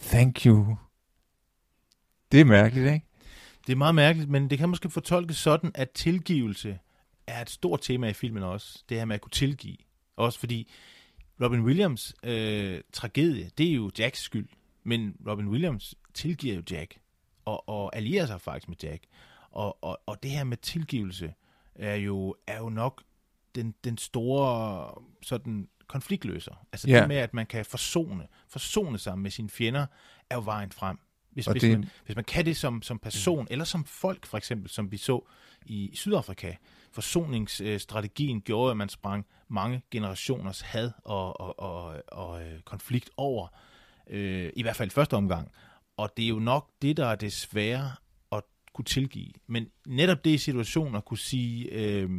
thank 0.00 0.46
you. 0.46 0.76
Det 2.32 2.40
er 2.40 2.44
mærkeligt, 2.44 2.92
ikke? 2.92 3.07
Det 3.68 3.74
er 3.74 3.78
meget 3.78 3.94
mærkeligt, 3.94 4.30
men 4.30 4.50
det 4.50 4.58
kan 4.58 4.68
måske 4.68 4.90
fortolkes 4.90 5.36
sådan, 5.36 5.70
at 5.74 5.90
tilgivelse 5.90 6.78
er 7.26 7.42
et 7.42 7.50
stort 7.50 7.80
tema 7.80 8.08
i 8.08 8.12
filmen 8.12 8.42
også. 8.42 8.84
Det 8.88 8.96
her 8.96 9.04
med 9.04 9.14
at 9.14 9.20
kunne 9.20 9.30
tilgive. 9.30 9.76
Også 10.16 10.38
fordi 10.38 10.70
Robin 11.42 11.60
Williams 11.60 12.14
øh, 12.22 12.80
tragedie, 12.92 13.50
det 13.58 13.70
er 13.70 13.74
jo 13.74 13.90
Jacks 13.98 14.20
skyld. 14.20 14.48
Men 14.84 15.16
Robin 15.28 15.48
Williams 15.48 15.94
tilgiver 16.14 16.54
jo 16.54 16.62
Jack. 16.70 16.98
Og, 17.44 17.68
og 17.68 17.96
allierer 17.96 18.26
sig 18.26 18.40
faktisk 18.40 18.68
med 18.68 18.76
Jack. 18.82 19.04
Og, 19.50 19.84
og, 19.84 20.00
og 20.06 20.22
det 20.22 20.30
her 20.30 20.44
med 20.44 20.56
tilgivelse 20.56 21.34
er 21.74 21.94
jo, 21.94 22.34
er 22.46 22.58
jo 22.58 22.68
nok 22.68 23.02
den, 23.54 23.74
den 23.84 23.98
store 23.98 24.90
sådan 25.22 25.68
konfliktløser. 25.86 26.66
Altså 26.72 26.90
yeah. 26.90 27.00
det 27.00 27.08
med, 27.08 27.16
at 27.16 27.34
man 27.34 27.46
kan 27.46 27.64
forsone, 27.64 28.26
forsone 28.48 28.98
sig 28.98 29.18
med 29.18 29.30
sine 29.30 29.50
fjender, 29.50 29.86
er 30.30 30.34
jo 30.34 30.42
vejen 30.44 30.72
frem 30.72 30.98
Hvis, 31.38 31.46
Og 31.46 31.52
hvis, 31.52 31.60
det- 31.62 31.70
man, 31.78 31.88
hvis 32.06 32.16
man 32.16 32.24
kan 32.24 32.44
det 32.44 32.56
som, 32.56 32.82
som 32.82 32.98
person, 32.98 33.46
eller 33.50 33.64
som 33.64 33.84
folk 33.84 34.26
for 34.26 34.38
eksempel, 34.38 34.70
som 34.70 34.92
vi 34.92 34.96
så 34.96 35.28
i 35.66 35.90
Sydafrika, 35.94 36.54
forsoningsstrategien 36.92 38.40
gjorde, 38.40 38.70
at 38.70 38.76
man 38.76 38.88
sprang 38.88 39.26
mange 39.48 39.82
generationers 39.90 40.60
had 40.60 40.90
og, 41.04 41.40
og, 41.40 41.58
og, 41.60 42.02
og 42.08 42.42
øh, 42.42 42.60
konflikt 42.60 43.10
over, 43.16 43.48
øh, 44.10 44.50
i 44.56 44.62
hvert 44.62 44.76
fald 44.76 44.90
i 44.90 44.94
første 44.94 45.14
omgang. 45.14 45.50
Og 45.96 46.10
det 46.16 46.24
er 46.24 46.28
jo 46.28 46.38
nok 46.38 46.70
det, 46.82 46.96
der 46.96 47.06
er 47.06 47.14
det 47.16 47.32
svære 47.32 47.92
at 48.32 48.42
kunne 48.74 48.84
tilgive. 48.84 49.32
Men 49.46 49.66
netop 49.86 50.24
det 50.24 50.30
i 50.30 50.38
situationer 50.38 51.00
kunne 51.00 51.18
sige, 51.18 51.70
øh, 51.72 52.10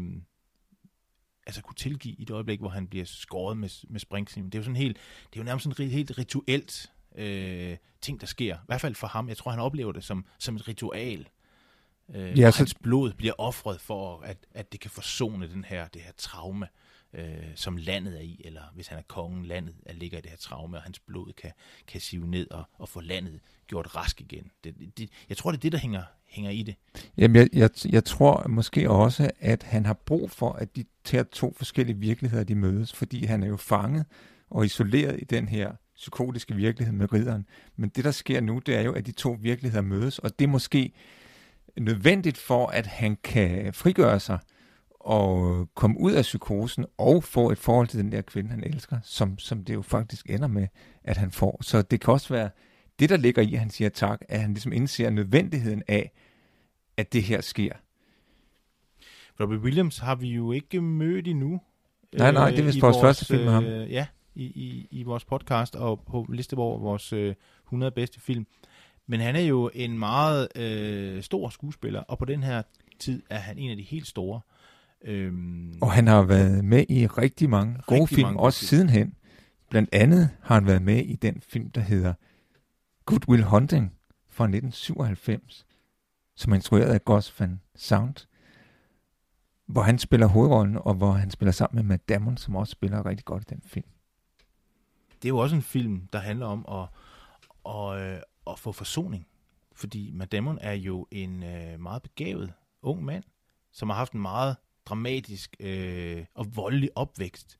altså 1.48 1.62
kunne 1.62 1.76
tilgive 1.76 2.16
i 2.16 2.22
et 2.22 2.30
øjeblik, 2.30 2.60
hvor 2.60 2.70
han 2.70 2.88
bliver 2.88 3.06
skåret 3.06 3.58
med, 3.58 3.70
med 3.90 4.00
springkniven. 4.00 4.50
Det 4.50 4.58
er 4.58 4.60
jo 4.60 4.64
sådan 4.64 4.76
helt, 4.76 4.98
det 5.30 5.36
er 5.36 5.40
jo 5.40 5.44
nærmest 5.46 5.64
sådan 5.64 5.90
helt 5.90 6.18
rituelt 6.18 6.92
øh, 7.20 7.78
ting, 8.02 8.22
der 8.22 8.28
sker. 8.28 8.56
I 8.56 8.60
hvert 8.68 8.82
fald 8.82 8.96
for 8.96 9.08
ham. 9.08 9.30
Jeg 9.30 9.38
tror, 9.38 9.52
han 9.52 9.60
oplever 9.60 9.92
det 9.92 10.04
som, 10.04 10.26
som 10.40 10.56
et 10.56 10.68
ritual. 10.68 11.28
Øh, 12.16 12.40
Ja, 12.40 12.52
så- 12.52 12.58
hans 12.58 12.74
blod 12.74 13.14
bliver 13.14 13.34
offret 13.38 13.82
for, 13.82 14.20
at, 14.22 14.38
at 14.54 14.72
det 14.72 14.80
kan 14.80 14.92
forsone 14.92 15.50
den 15.52 15.64
her, 15.64 15.88
det 15.88 16.02
her 16.02 16.12
traume, 16.18 16.68
øh, 17.14 17.26
som 17.56 17.78
landet 17.78 18.18
er 18.18 18.22
i, 18.22 18.42
eller 18.46 18.62
hvis 18.76 18.88
han 18.88 18.98
er 18.98 19.02
kongen, 19.08 19.46
landet 19.46 19.76
er, 19.86 19.94
ligger 19.94 20.18
i 20.18 20.22
det 20.22 20.30
her 20.30 20.38
traume, 20.38 20.78
og 20.78 20.84
hans 20.84 21.00
blod 21.00 21.34
kan, 21.34 21.52
kan 21.88 22.02
sive 22.02 22.28
ned 22.28 22.52
og, 22.52 22.64
og 22.78 22.90
få 22.90 23.02
landet 23.02 23.40
gjort 23.68 23.96
rask 23.96 24.22
igen. 24.22 24.52
Det, 24.64 24.76
det, 24.98 25.10
jeg 25.30 25.38
tror, 25.38 25.52
det 25.52 25.58
er 25.58 25.62
det, 25.62 25.72
der 25.72 25.78
hænger, 25.78 26.04
hænger 26.26 26.52
i 26.52 26.64
det. 26.64 26.76
Jamen, 27.18 27.36
jeg, 27.36 27.50
jeg, 27.54 27.70
jeg 27.90 28.04
tror 28.06 28.48
måske 28.48 28.90
også, 28.90 29.32
at 29.40 29.64
han 29.64 29.86
har 29.86 29.94
brug 29.94 30.32
for, 30.32 30.52
at 30.54 30.76
de 30.76 30.86
her 31.12 31.24
to 31.24 31.54
forskellige 31.58 31.98
virkeligheder, 31.98 32.44
de 32.44 32.56
mødes, 32.56 32.94
fordi 32.94 33.26
han 33.26 33.44
er 33.44 33.48
jo 33.48 33.58
fanget 33.58 34.06
og 34.50 34.66
isoleret 34.66 35.20
i 35.22 35.24
den 35.24 35.48
her 35.48 35.72
psykotiske 36.00 36.56
virkelighed 36.56 36.96
med 36.96 37.14
ridderen. 37.14 37.46
Men 37.76 37.90
det, 37.90 38.04
der 38.04 38.12
sker 38.12 38.42
nu, 38.42 38.60
det 38.66 38.76
er 38.76 38.82
jo, 38.82 38.92
at 38.92 39.06
de 39.06 39.12
to 39.12 39.38
virkeligheder 39.42 39.84
mødes, 39.84 40.20
og 40.20 40.40
det 40.40 40.46
er 40.46 40.50
måske 40.50 40.92
nødvendigt 41.78 42.38
for, 42.38 42.68
at 42.68 42.88
han 42.88 43.18
kan 43.24 43.74
frigøre 43.74 44.20
sig 44.20 44.40
og 45.00 45.68
komme 45.76 46.00
ud 46.00 46.12
af 46.12 46.22
psykosen 46.22 46.86
og 46.98 47.24
få 47.24 47.52
et 47.52 47.58
forhold 47.58 47.88
til 47.88 48.00
den 48.00 48.12
der 48.12 48.22
kvinde, 48.22 48.50
han 48.50 48.64
elsker, 48.64 49.00
som, 49.04 49.40
som 49.40 49.64
det 49.64 49.74
jo 49.74 49.82
faktisk 49.82 50.30
ender 50.30 50.48
med, 50.48 50.68
at 51.04 51.18
han 51.18 51.32
får. 51.32 51.60
Så 51.62 51.82
det 51.82 52.02
kan 52.02 52.14
også 52.14 52.34
være 52.34 52.50
det, 53.00 53.10
der 53.10 53.18
ligger 53.18 53.42
i, 53.42 53.54
at 53.54 53.60
han 53.60 53.70
siger 53.70 53.90
tak, 53.90 54.22
at 54.30 54.40
han 54.42 54.54
ligesom 54.54 54.74
indser 54.74 55.10
nødvendigheden 55.10 55.84
af, 55.88 56.12
at 56.98 57.14
det 57.14 57.24
her 57.24 57.42
sker. 57.42 57.74
Robbie 59.40 59.60
Williams 59.60 59.98
har 59.98 60.16
vi 60.16 60.28
jo 60.28 60.52
ikke 60.52 60.82
mødt 60.82 61.28
endnu. 61.28 61.62
Nej, 62.18 62.32
nej, 62.32 62.50
det 62.50 62.60
er 62.60 62.64
vist 62.64 62.78
i 62.78 62.80
vores 62.80 62.98
første 63.02 63.26
film 63.26 63.44
med 63.44 63.52
ham. 63.52 63.64
Øh, 63.64 63.92
ja, 63.92 64.06
i, 64.36 64.44
i, 64.44 64.88
i 64.92 65.04
vores 65.04 65.26
podcast 65.26 65.76
og 65.76 66.02
på 66.08 66.26
liste 66.30 66.54
over 66.54 66.80
vores 66.80 67.13
øh, 67.13 67.36
100 67.65 67.92
bedste 67.92 68.20
film. 68.20 68.48
Men 69.08 69.20
han 69.20 69.36
er 69.36 69.39
jo 69.42 69.70
en 69.74 70.00
meget 70.00 70.48
øh, 70.58 71.24
stor 71.24 71.50
skuespiller, 71.50 72.00
og 72.02 72.18
på 72.18 72.26
den 72.26 72.44
her 72.44 72.62
tid 73.00 73.22
er 73.30 73.38
han 73.39 73.58
en 73.58 73.72
af 73.72 73.78
de 73.78 73.84
helt 73.84 74.08
store. 74.08 74.42
Øhm, 75.04 75.74
Og 75.82 75.92
han 75.92 76.08
har 76.08 76.22
været 76.22 76.65
med 76.65 76.86
i 76.89 77.08
rigtig 77.08 77.50
mange 77.50 77.78
gode 77.88 78.02
Rigtig 78.02 78.15
film, 78.15 78.26
mange 78.26 78.38
gode 78.38 78.46
også 78.48 78.60
film. 78.60 78.68
sidenhen. 78.68 79.13
Blandt 79.70 79.89
andet 79.94 80.30
har 80.42 80.56
han 80.56 80.65
været 80.65 80.82
med 80.82 80.98
i 81.06 81.15
den 81.15 81.42
film, 81.42 81.70
der 81.72 81.82
hedder 81.82 82.13
Good 83.06 83.30
Will 83.30 83.44
Hunting 83.44 83.94
fra 84.30 84.44
1997, 84.44 85.65
som 86.36 86.52
er 86.52 86.56
instrueret 86.56 86.94
af 86.94 87.06
Gus 87.06 87.39
Van 87.39 87.60
Sant, 87.76 88.28
hvor 89.68 89.82
han 89.82 90.00
spiller 90.00 90.28
hovedrollen, 90.28 90.78
og 90.82 90.94
hvor 90.94 91.12
han 91.12 91.32
spiller 91.32 91.52
sammen 91.52 91.76
med 91.76 91.84
Matt 91.84 92.10
Damon, 92.10 92.38
som 92.38 92.56
også 92.56 92.72
spiller 92.72 93.06
rigtig 93.06 93.26
godt 93.26 93.44
i 93.44 93.54
den 93.54 93.62
film 93.65 93.86
det 95.22 95.26
er 95.26 95.30
jo 95.30 95.38
også 95.38 95.56
en 95.56 95.62
film, 95.62 96.08
der 96.14 96.20
handler 96.20 96.46
om 96.46 96.66
at, 96.70 96.88
at, 97.76 98.02
øh, 98.02 98.22
at 98.48 98.60
få 98.60 98.72
forsoning. 98.72 99.28
Fordi 99.76 100.12
Madamon 100.14 100.58
er 100.62 100.74
jo 100.74 101.08
en 101.12 101.44
øh, 101.44 101.80
meget 101.80 102.02
begavet 102.02 102.54
ung 102.82 103.06
mand, 103.06 103.24
som 103.72 103.90
har 103.90 103.96
haft 103.96 104.14
en 104.14 104.22
meget 104.22 104.56
dramatisk 104.86 105.56
øh, 105.60 106.26
og 106.36 106.56
voldelig 106.56 106.90
opvækst. 106.96 107.60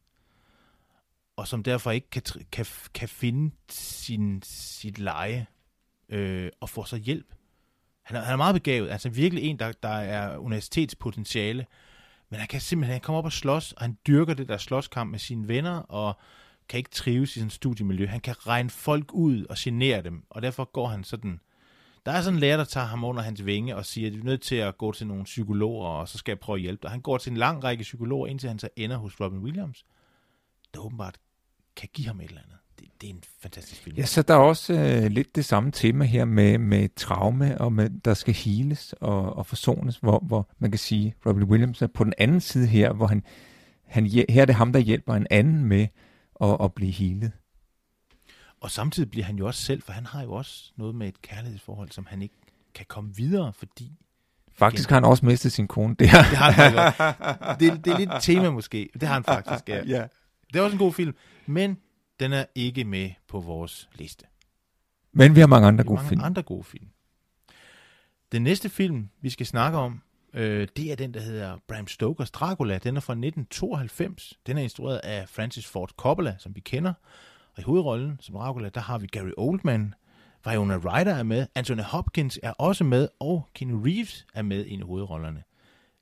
Og 1.36 1.48
som 1.48 1.64
derfor 1.64 1.92
ikke 1.92 2.10
kan, 2.10 2.22
kan, 2.52 2.66
kan 2.94 3.10
finde 3.10 3.56
sin, 3.70 4.42
sit 4.44 5.00
leje 5.00 5.48
øh, 6.10 6.52
og 6.60 6.70
få 6.70 6.84
sig 6.84 7.00
hjælp. 7.00 7.34
Han 8.02 8.18
er, 8.18 8.22
han 8.22 8.34
er 8.34 8.38
meget 8.38 8.54
begavet. 8.54 8.90
Altså 8.90 9.10
virkelig 9.10 9.44
en, 9.44 9.60
der, 9.60 9.72
der 9.72 9.90
er 9.90 10.38
universitetspotentiale. 10.38 11.66
Men 12.30 12.40
han 12.40 12.48
kan 12.48 12.62
simpelthen 12.62 12.92
han 12.92 13.02
kommer 13.02 13.18
op 13.20 13.26
og 13.26 13.32
slås, 13.32 13.72
og 13.72 13.82
han 13.82 13.98
dyrker 14.08 14.34
det 14.34 14.48
der 14.48 14.58
slåskamp 14.58 15.12
med 15.12 15.20
sine 15.20 15.48
venner, 15.48 15.78
og 15.78 16.20
kan 16.70 16.78
ikke 16.78 16.90
trives 16.90 17.30
i 17.30 17.34
sådan 17.34 17.48
et 17.48 17.54
studiemiljø. 17.54 18.08
Han 18.08 18.20
kan 18.20 18.48
regne 18.48 18.70
folk 18.70 19.14
ud 19.14 19.46
og 19.46 19.56
genere 19.60 20.02
dem, 20.02 20.24
og 20.30 20.42
derfor 20.42 20.72
går 20.72 20.88
han 20.88 21.04
sådan... 21.04 21.40
Der 22.06 22.12
er 22.12 22.22
sådan 22.22 22.36
en 22.36 22.40
lærer, 22.40 22.58
der 22.58 22.64
tager 22.64 22.88
ham 22.88 23.04
under 23.04 23.22
hans 23.22 23.46
vinge 23.46 23.76
og 23.76 23.86
siger, 23.86 24.08
at 24.08 24.14
du 24.14 24.20
er 24.20 24.24
nødt 24.24 24.42
til 24.42 24.56
at 24.56 24.78
gå 24.78 24.92
til 24.92 25.08
nogle 25.08 25.24
psykologer, 25.24 25.88
og 25.88 26.10
så 26.10 26.18
skal 26.18 26.32
jeg 26.32 26.40
prøve 26.40 26.56
at 26.56 26.62
hjælpe 26.62 26.80
dig. 26.84 26.92
Han 26.92 27.02
går 27.02 27.18
til 27.18 27.32
en 27.32 27.38
lang 27.38 27.64
række 27.64 27.82
psykologer, 27.82 28.28
indtil 28.28 28.50
han 28.50 28.60
så 28.60 28.70
ender 28.76 28.98
hos 28.98 29.20
Robin 29.20 29.40
Williams, 29.40 29.86
der 30.74 30.80
åbenbart 30.80 31.18
kan 31.76 31.90
give 31.94 32.08
ham 32.08 32.20
et 32.20 32.26
eller 32.28 32.42
andet. 32.42 32.58
Det, 32.80 32.88
det 33.02 33.10
er 33.10 33.14
en 33.14 33.24
fantastisk 33.42 33.82
film. 33.82 33.98
Ja, 33.98 34.06
så 34.06 34.22
der 34.22 34.34
er 34.34 34.38
også 34.38 34.74
øh, 34.74 35.12
lidt 35.12 35.36
det 35.36 35.46
samme 35.46 35.72
tema 35.72 36.06
her 36.06 36.26
med, 36.26 36.58
med 36.58 36.90
traume, 36.96 37.62
og 37.62 37.74
med, 37.74 37.90
der 38.06 38.14
skal 38.14 38.34
heles 38.34 38.94
og, 38.94 39.38
og 39.38 39.46
forsones, 39.46 39.98
hvor, 39.98 40.20
hvor 40.20 40.50
man 40.60 40.72
kan 40.72 40.80
sige, 40.80 41.16
Robin 41.26 41.44
Williams 41.44 41.82
er 41.82 41.88
på 41.88 42.04
den 42.04 42.14
anden 42.18 42.42
side 42.42 42.68
her, 42.68 42.94
hvor 42.94 43.08
han, 43.08 43.24
han, 43.86 44.06
her 44.06 44.42
er 44.42 44.46
det 44.46 44.56
ham, 44.56 44.74
der 44.74 44.80
hjælper 44.80 45.14
en 45.14 45.28
anden 45.30 45.66
med 45.66 45.88
at, 46.42 46.58
at 46.62 46.74
blive 46.74 46.92
healet. 46.92 47.32
Og 48.62 48.72
samtidig 48.72 49.12
bliver 49.12 49.26
han 49.26 49.36
jo 49.36 49.48
også 49.48 49.62
selv, 49.62 49.82
for 49.82 49.92
han 49.92 50.06
har 50.06 50.24
jo 50.24 50.32
også 50.32 50.72
noget 50.76 50.96
med 50.96 51.08
et 51.08 51.22
kærlighedsforhold, 51.22 51.92
som 51.92 52.06
han 52.10 52.22
ikke 52.22 52.36
kan 52.76 52.86
komme 52.90 53.16
videre, 53.16 53.54
fordi 53.54 53.92
Faktisk 54.52 54.90
har 54.90 54.96
han 54.96 55.04
også 55.06 55.26
mistet 55.26 55.52
sin 55.52 55.68
kone 55.68 55.96
der. 55.96 56.06
det 56.06 56.14
har 56.14 56.52
han 56.52 56.74
det, 57.60 57.86
det 57.86 57.94
er 57.94 57.98
lidt 57.98 58.12
tema 58.22 58.50
måske. 58.50 58.90
Det 58.94 59.04
har 59.04 59.14
han 59.14 59.24
faktisk, 59.24 59.70
ja. 59.70 59.84
ja. 59.86 60.08
Det 60.54 60.60
er 60.60 60.64
også 60.64 60.74
en 60.74 60.80
god 60.80 60.94
film, 60.94 61.16
men 61.46 61.78
den 62.20 62.34
er 62.34 62.46
ikke 62.56 62.84
med 62.84 63.12
på 63.28 63.40
vores 63.40 63.90
liste. 63.96 64.26
Men 65.12 65.36
vi 65.36 65.40
har 65.40 65.48
mange 65.48 65.68
andre 65.68 65.84
gode 65.84 65.96
mange 65.96 66.10
film. 66.10 66.22
andre 66.24 66.42
gode 66.42 66.64
film. 66.64 66.88
Den 68.32 68.42
næste 68.42 68.70
film, 68.70 69.10
vi 69.22 69.30
skal 69.30 69.46
snakke 69.46 69.78
om, 69.78 70.02
øh, 70.34 70.68
det 70.78 70.92
er 70.92 70.96
den, 70.96 71.14
der 71.14 71.20
hedder 71.20 71.58
Bram 71.68 71.88
Stokers 71.88 72.32
Dracula. 72.32 72.78
Den 72.78 72.98
er 72.98 73.02
fra 73.02 73.14
1992. 73.14 74.34
Den 74.48 74.58
er 74.58 74.62
instrueret 74.62 74.98
af 74.98 75.30
Francis 75.30 75.66
Ford 75.66 75.92
Coppola, 75.98 76.36
som 76.40 76.56
vi 76.56 76.60
kender. 76.60 76.94
Og 77.54 77.60
i 77.60 77.62
hovedrollen 77.62 78.18
som 78.22 78.36
Dracula, 78.36 78.70
der 78.70 78.82
har 78.82 78.98
vi 78.98 79.08
Gary 79.08 79.32
Oldman. 79.38 79.94
Winona 80.48 80.78
Ryder 80.78 81.16
er 81.16 81.24
med. 81.24 81.48
Anthony 81.56 81.82
Hopkins 81.82 82.40
er 82.44 82.52
også 82.52 82.84
med. 82.84 83.08
Og 83.20 83.48
Keanu 83.54 83.82
Reeves 83.84 84.26
er 84.34 84.42
med 84.42 84.66
i 84.66 84.74
en 84.74 84.80
af 84.82 84.88
hovedrollerne. 84.88 85.44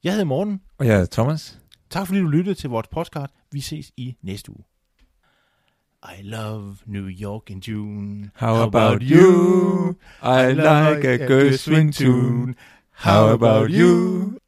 Jeg 0.03 0.11
hedder 0.11 0.25
Morten. 0.25 0.61
Og 0.77 0.87
jeg 0.87 1.01
er 1.01 1.05
Thomas. 1.11 1.59
Tak 1.89 2.07
fordi 2.07 2.19
du 2.19 2.27
lyttede 2.27 2.55
til 2.55 2.69
vores 2.69 2.87
podcast. 2.87 3.33
Vi 3.51 3.61
ses 3.61 3.91
i 3.97 4.15
næste 4.21 4.51
uge. 4.51 4.63
I 6.03 6.21
love 6.21 6.77
New 6.85 7.09
York 7.09 7.49
in 7.49 7.59
June. 7.59 8.29
How 8.35 8.63
about 8.63 9.01
you? 9.01 9.95
I 10.21 10.53
like 10.53 11.07
a 11.07 11.27
good 11.27 11.57
swing 11.57 11.93
tune. 11.93 12.55
How 13.01 13.29
about 13.29 13.69
you? 13.69 14.39